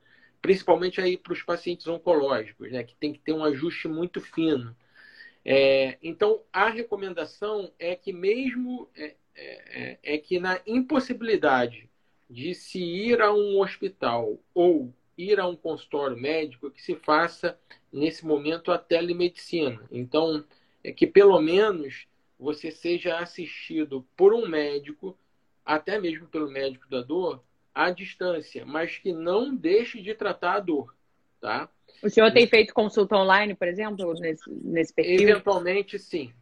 [0.43, 4.77] Principalmente aí para os pacientes oncológicos, né, que tem que ter um ajuste muito fino.
[5.45, 11.91] É, então, a recomendação é que mesmo é, é, é, que na impossibilidade
[12.31, 17.59] de se ir a um hospital ou ir a um consultório médico, que se faça
[17.93, 19.87] nesse momento a telemedicina.
[19.91, 20.45] Então,
[20.83, 22.07] é que pelo menos
[22.39, 25.17] você seja assistido por um médico,
[25.65, 27.43] até mesmo pelo médico da dor,
[27.75, 30.95] à distância, mas que não deixe de tratar a dor,
[31.41, 31.69] tá?
[32.03, 35.23] O senhor tem feito consulta online, por exemplo, nesse, nesse período?
[35.23, 36.33] Eventualmente, sim.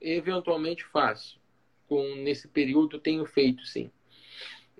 [0.00, 1.40] Eventualmente faço.
[1.88, 3.90] Com, nesse período tenho feito, sim.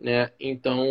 [0.01, 0.31] Né?
[0.39, 0.85] Então,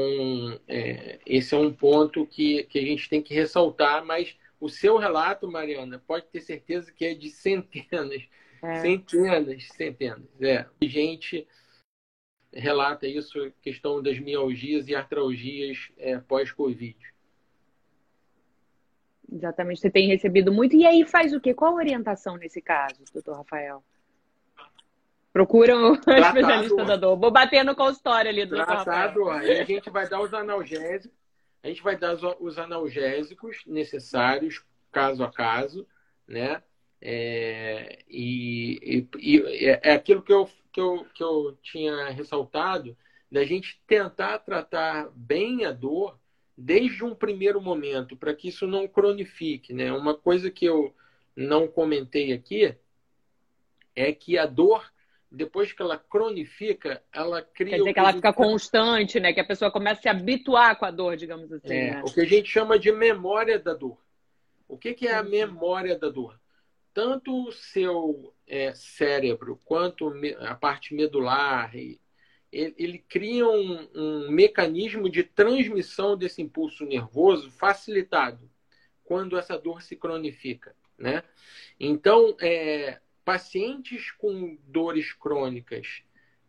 [0.67, 4.97] é, esse é um ponto que, que a gente tem que ressaltar, mas o seu
[4.97, 8.23] relato, Mariana, pode ter certeza que é de centenas,
[8.61, 8.79] é.
[8.79, 11.45] centenas, centenas, é, gente
[12.53, 16.97] relata isso, questão das mialgias e artralgias é, pós-Covid.
[19.31, 20.75] Exatamente, você tem recebido muito.
[20.75, 21.53] E aí faz o quê?
[21.53, 23.83] Qual a orientação nesse caso, doutor Rafael?
[25.31, 27.17] Procura um especialista da dor.
[27.17, 29.29] Vou bater no consultório ali do doutor Rafael.
[29.31, 31.17] Aí a gente vai dar os analgésicos,
[31.63, 35.87] a gente vai dar os analgésicos necessários, caso a caso,
[36.27, 36.61] né?
[37.01, 42.95] É, e, e, e, é aquilo que eu, que, eu, que eu tinha ressaltado,
[43.29, 46.17] da gente tentar tratar bem a dor
[46.57, 49.73] desde um primeiro momento, para que isso não cronifique.
[49.73, 49.91] Né?
[49.91, 50.93] Uma coisa que eu
[51.35, 52.75] não comentei aqui
[53.95, 54.91] é que a dor,
[55.31, 57.71] depois que ela cronifica, ela cria.
[57.71, 59.33] Quer dizer que, ela fica constante, né?
[59.33, 61.73] Que a pessoa começa a se habituar com a dor, digamos assim.
[61.73, 62.03] É, né?
[62.03, 63.97] O que a gente chama de memória da dor.
[64.67, 66.39] O que, que é a memória da dor?
[66.93, 71.99] Tanto o seu é, cérebro quanto a parte medular e
[72.53, 78.47] ele, ele cria um, um, mecanismo de transmissão desse impulso nervoso facilitado
[79.03, 81.23] quando essa dor se cronifica, né?
[81.79, 86.03] Então, é, pacientes com dores crônicas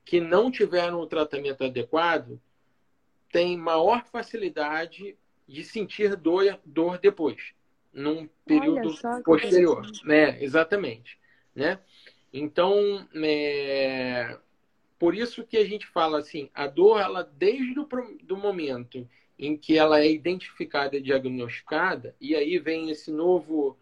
[0.05, 2.39] que não tiveram o tratamento adequado
[3.33, 5.17] têm maior facilidade
[5.49, 7.55] de sentir dor, dor depois,
[7.93, 8.95] num período
[9.25, 10.43] posterior, né?
[10.43, 11.19] Exatamente,
[11.55, 11.81] né?
[12.33, 14.39] Então, é,
[15.05, 17.87] por isso que a gente fala assim, a dor, ela desde o
[18.23, 19.07] do momento
[19.39, 23.79] em que ela é identificada e diagnosticada, e aí vem esse novo,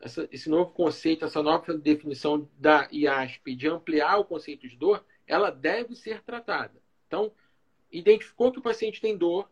[0.00, 5.04] essa, esse novo conceito, essa nova definição da IASP de ampliar o conceito de dor,
[5.26, 6.80] ela deve ser tratada.
[7.08, 7.32] Então,
[7.90, 9.50] identificou que o paciente tem dor,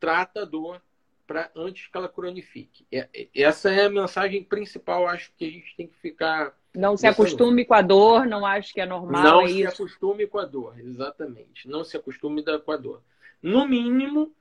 [0.00, 0.82] trata a dor
[1.28, 2.84] para antes que ela cronifique.
[3.32, 7.64] Essa é a mensagem principal, acho que a gente tem que ficar não se acostume
[7.64, 9.22] com a dor, não acho que é normal.
[9.22, 9.82] Não é se isso.
[9.82, 11.68] acostume com a dor, exatamente.
[11.68, 13.02] Não se acostume com a dor.
[13.42, 14.32] No mínimo,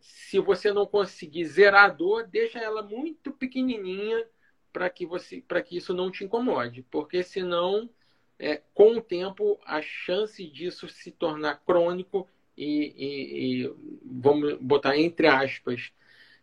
[0.00, 4.26] se você não conseguir zerar a dor, deixa ela muito pequenininha
[4.72, 7.90] para que você, para que isso não te incomode, porque senão,
[8.38, 14.96] é, com o tempo, a chance disso se tornar crônico e, e, e vamos botar
[14.96, 15.92] entre aspas,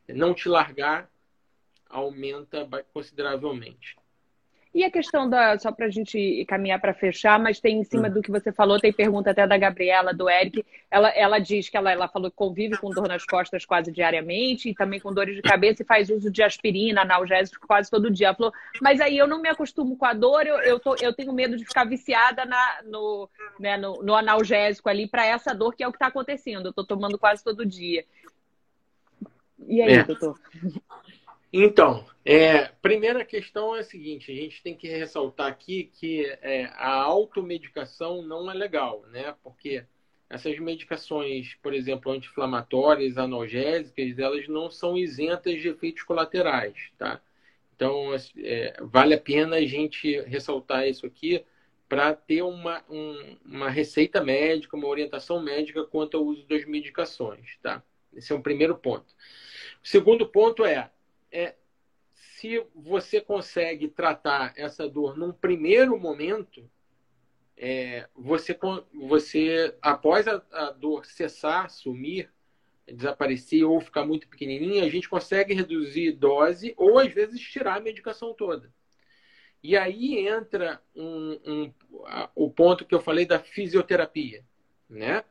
[0.07, 1.11] não te largar
[1.89, 3.97] aumenta consideravelmente.
[4.71, 8.07] E a questão da, só para a gente caminhar para fechar, mas tem em cima
[8.07, 8.11] hum.
[8.11, 10.63] do que você falou, tem pergunta até da Gabriela, do Eric.
[10.91, 14.69] Ela, ela diz que ela, ela falou que convive com dor nas costas quase diariamente
[14.69, 18.27] e também com dores de cabeça e faz uso de aspirina, analgésico quase todo dia.
[18.27, 21.13] Ela falou, mas aí eu não me acostumo com a dor, eu, eu, tô, eu
[21.13, 23.27] tenho medo de ficar viciada na, no,
[23.59, 26.67] né, no, no analgésico ali para essa dor que é o que está acontecendo.
[26.67, 28.05] Eu estou tomando quase todo dia.
[29.67, 30.03] E aí, é.
[30.03, 30.39] doutor?
[31.51, 36.65] Então, é, primeira questão é a seguinte: a gente tem que ressaltar aqui que é,
[36.75, 39.35] a automedicação não é legal, né?
[39.43, 39.83] Porque
[40.29, 47.19] essas medicações, por exemplo, anti-inflamatórias, analgésicas, elas não são isentas de efeitos colaterais, tá?
[47.75, 51.43] Então, é, vale a pena a gente ressaltar isso aqui
[51.87, 57.57] para ter uma, um, uma receita médica, uma orientação médica quanto ao uso das medicações,
[57.63, 57.81] tá?
[58.13, 59.07] Esse é um primeiro ponto.
[59.83, 60.91] O segundo ponto é
[61.31, 61.55] é,
[62.13, 66.69] se você consegue tratar essa dor num primeiro momento,
[67.57, 68.57] é, você,
[68.93, 72.31] você após a, a, dor cessar, sumir,
[72.87, 77.81] desaparecer ou ficar muito pequenininha, a gente consegue reduzir dose ou às vezes tirar a
[77.81, 78.73] medicação toda.
[79.61, 81.73] E aí entra um, um,
[82.05, 84.45] a, o ponto que eu falei da fisioterapia,
[84.89, 85.23] né?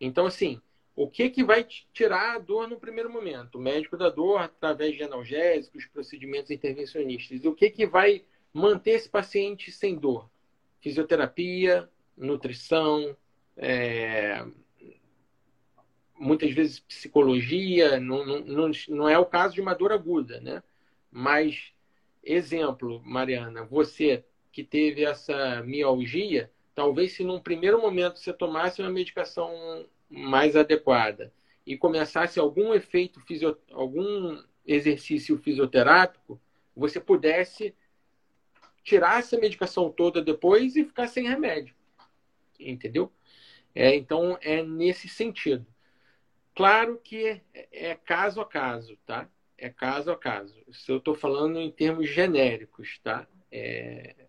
[0.00, 0.60] Então, assim,
[0.96, 3.56] o que, que vai tirar a dor no primeiro momento?
[3.56, 7.44] O médico da dor, através de analgésicos, procedimentos intervencionistas.
[7.44, 10.30] O que, que vai manter esse paciente sem dor?
[10.80, 11.86] Fisioterapia,
[12.16, 13.14] nutrição,
[13.58, 14.42] é...
[16.18, 18.00] muitas vezes psicologia.
[18.00, 20.62] Não, não, não é o caso de uma dor aguda, né?
[21.10, 21.74] Mas,
[22.24, 28.90] exemplo, Mariana, você que teve essa mialgia, talvez se num primeiro momento você tomasse uma
[28.90, 31.32] medicação mais adequada
[31.66, 33.58] e começasse algum efeito, fisio...
[33.72, 36.40] algum exercício fisioterápico,
[36.74, 37.74] você pudesse
[38.82, 41.74] tirar essa medicação toda depois e ficar sem remédio.
[42.58, 43.12] Entendeu?
[43.74, 45.66] É, então, é nesse sentido.
[46.54, 49.28] Claro que é, caso a caso, tá?
[49.58, 50.54] É caso a caso.
[50.72, 53.26] Se eu estou falando em termos genéricos, tá?
[53.50, 54.25] É,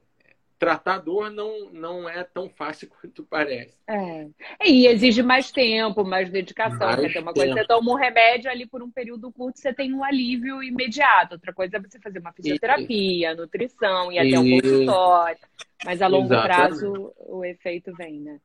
[0.57, 3.77] tratar dor não, não é tão fácil quanto parece.
[3.87, 4.27] É.
[4.63, 6.87] E exige mais tempo, mais dedicação.
[6.87, 7.19] Mais né?
[7.19, 10.63] Uma coisa você toma um remédio ali por um período curto, você tem um alívio
[10.63, 11.33] imediato.
[11.33, 13.41] Outra coisa é você fazer uma fisioterapia, Isso.
[13.41, 15.39] nutrição, ir até um consultório.
[15.85, 16.55] Mas a longo Exatamente.
[16.55, 18.39] prazo o efeito vem, né?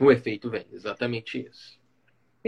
[0.00, 0.66] o efeito vem.
[0.72, 1.77] Exatamente isso.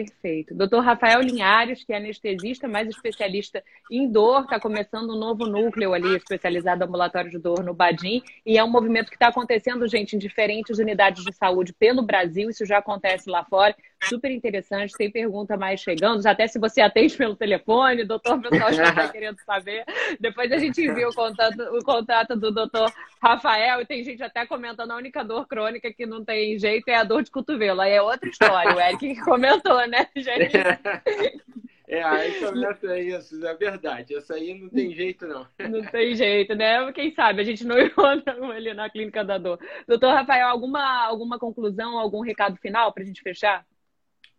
[0.05, 0.55] Perfeito.
[0.55, 5.93] Doutor Rafael Linhares, que é anestesista, mais especialista em dor, está começando um novo núcleo
[5.93, 10.17] ali, especializado ambulatório de dor no Badim, e é um movimento que está acontecendo, gente,
[10.17, 15.11] em diferentes unidades de saúde pelo Brasil, isso já acontece lá fora, super interessante, tem
[15.11, 19.85] pergunta mais chegando, até se você atende pelo telefone, doutor pessoal já está querendo saber.
[20.19, 22.93] Depois a gente envia o contato, o contato do doutor
[23.23, 26.97] Rafael, e tem gente até comentando a única dor crônica que não tem jeito é
[26.97, 27.81] a dor de cotovelo.
[27.81, 30.53] Aí é outra história, o Eric que comentou, né, gente?
[31.91, 34.15] É, aí começa isso, é verdade.
[34.15, 35.45] Essa aí não tem jeito, não.
[35.59, 36.93] Não tem jeito, né?
[36.93, 39.59] Quem sabe a gente não encontra ele na clínica da dor.
[39.89, 43.67] Doutor Rafael, alguma, alguma conclusão, algum recado final para a gente fechar?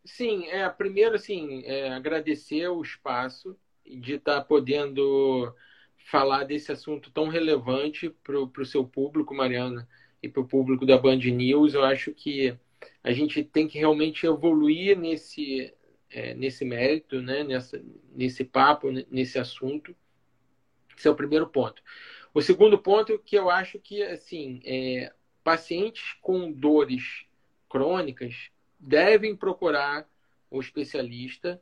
[0.03, 5.53] Sim, é, primeiro, assim, é, agradecer o espaço de estar tá podendo
[6.09, 9.87] falar desse assunto tão relevante para o seu público, Mariana,
[10.21, 11.73] e para o público da Band News.
[11.73, 12.57] Eu acho que
[13.03, 15.73] a gente tem que realmente evoluir nesse,
[16.09, 17.43] é, nesse mérito, né?
[17.43, 17.83] Nessa,
[18.13, 19.95] nesse papo, nesse assunto.
[20.97, 21.81] Esse é o primeiro ponto.
[22.33, 27.25] O segundo ponto que eu acho que, assim, é, pacientes com dores
[27.69, 30.09] crônicas devem procurar
[30.49, 31.61] o especialista,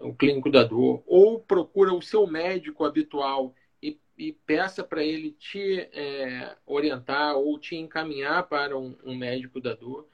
[0.00, 5.32] o clínico da dor, ou procura o seu médico habitual e, e peça para ele
[5.32, 10.08] te é, orientar ou te encaminhar para um, um médico da dor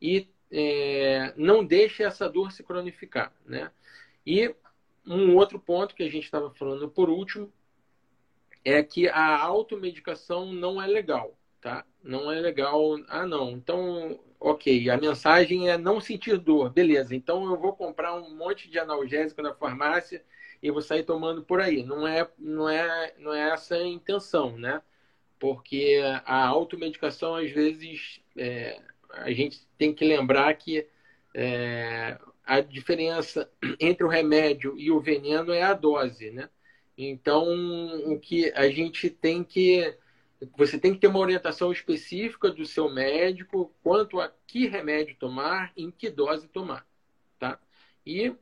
[0.00, 3.70] e é, não deixe essa dor se cronificar, né?
[4.26, 4.54] E
[5.06, 7.52] um outro ponto que a gente estava falando por último
[8.64, 11.84] é que a automedicação não é legal, tá?
[12.02, 12.96] Não é legal.
[13.08, 13.50] Ah, não.
[13.50, 17.14] Então ok, a mensagem é não sentir dor, beleza.
[17.14, 20.24] Então eu vou comprar um monte de analgésico na farmácia
[20.62, 21.84] e vou sair tomando por aí.
[21.84, 24.82] Não é, não é, não é essa a intenção, né?
[25.38, 28.80] Porque a automedicação, às vezes, é,
[29.10, 30.86] a gente tem que lembrar que
[31.34, 36.48] é, a diferença entre o remédio e o veneno é a dose, né?
[36.96, 37.44] Então,
[38.12, 39.96] o que a gente tem que
[40.56, 45.72] você tem que ter uma orientação específica do seu médico quanto a que remédio tomar,
[45.76, 46.86] em que dose tomar,
[47.38, 47.58] tá?
[48.04, 48.34] E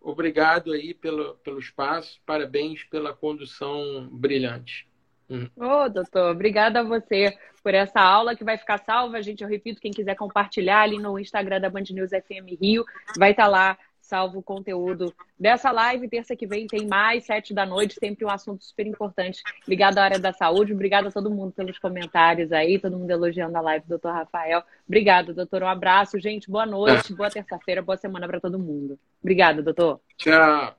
[0.00, 4.88] obrigado aí pelo, pelo espaço, parabéns pela condução brilhante.
[5.28, 5.48] Hum.
[5.56, 9.42] Ô, oh, doutor, obrigada a você por essa aula que vai ficar salva, gente.
[9.42, 12.84] Eu repito, quem quiser compartilhar ali no Instagram da Band News FM Rio,
[13.16, 13.78] vai estar tá lá
[14.10, 16.08] salvo o conteúdo dessa live.
[16.08, 20.04] Terça que vem tem mais, sete da noite, sempre um assunto super importante ligado à
[20.04, 20.74] área da saúde.
[20.74, 24.62] Obrigada a todo mundo pelos comentários aí, todo mundo elogiando a live do doutor Rafael.
[24.86, 25.62] Obrigado, doutor.
[25.62, 26.50] Um abraço, gente.
[26.50, 28.98] Boa noite, boa terça-feira, boa semana para todo mundo.
[29.22, 30.00] Obrigada, doutor.
[30.18, 30.74] Tchau.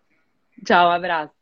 [0.66, 1.41] Tchau, um abraço.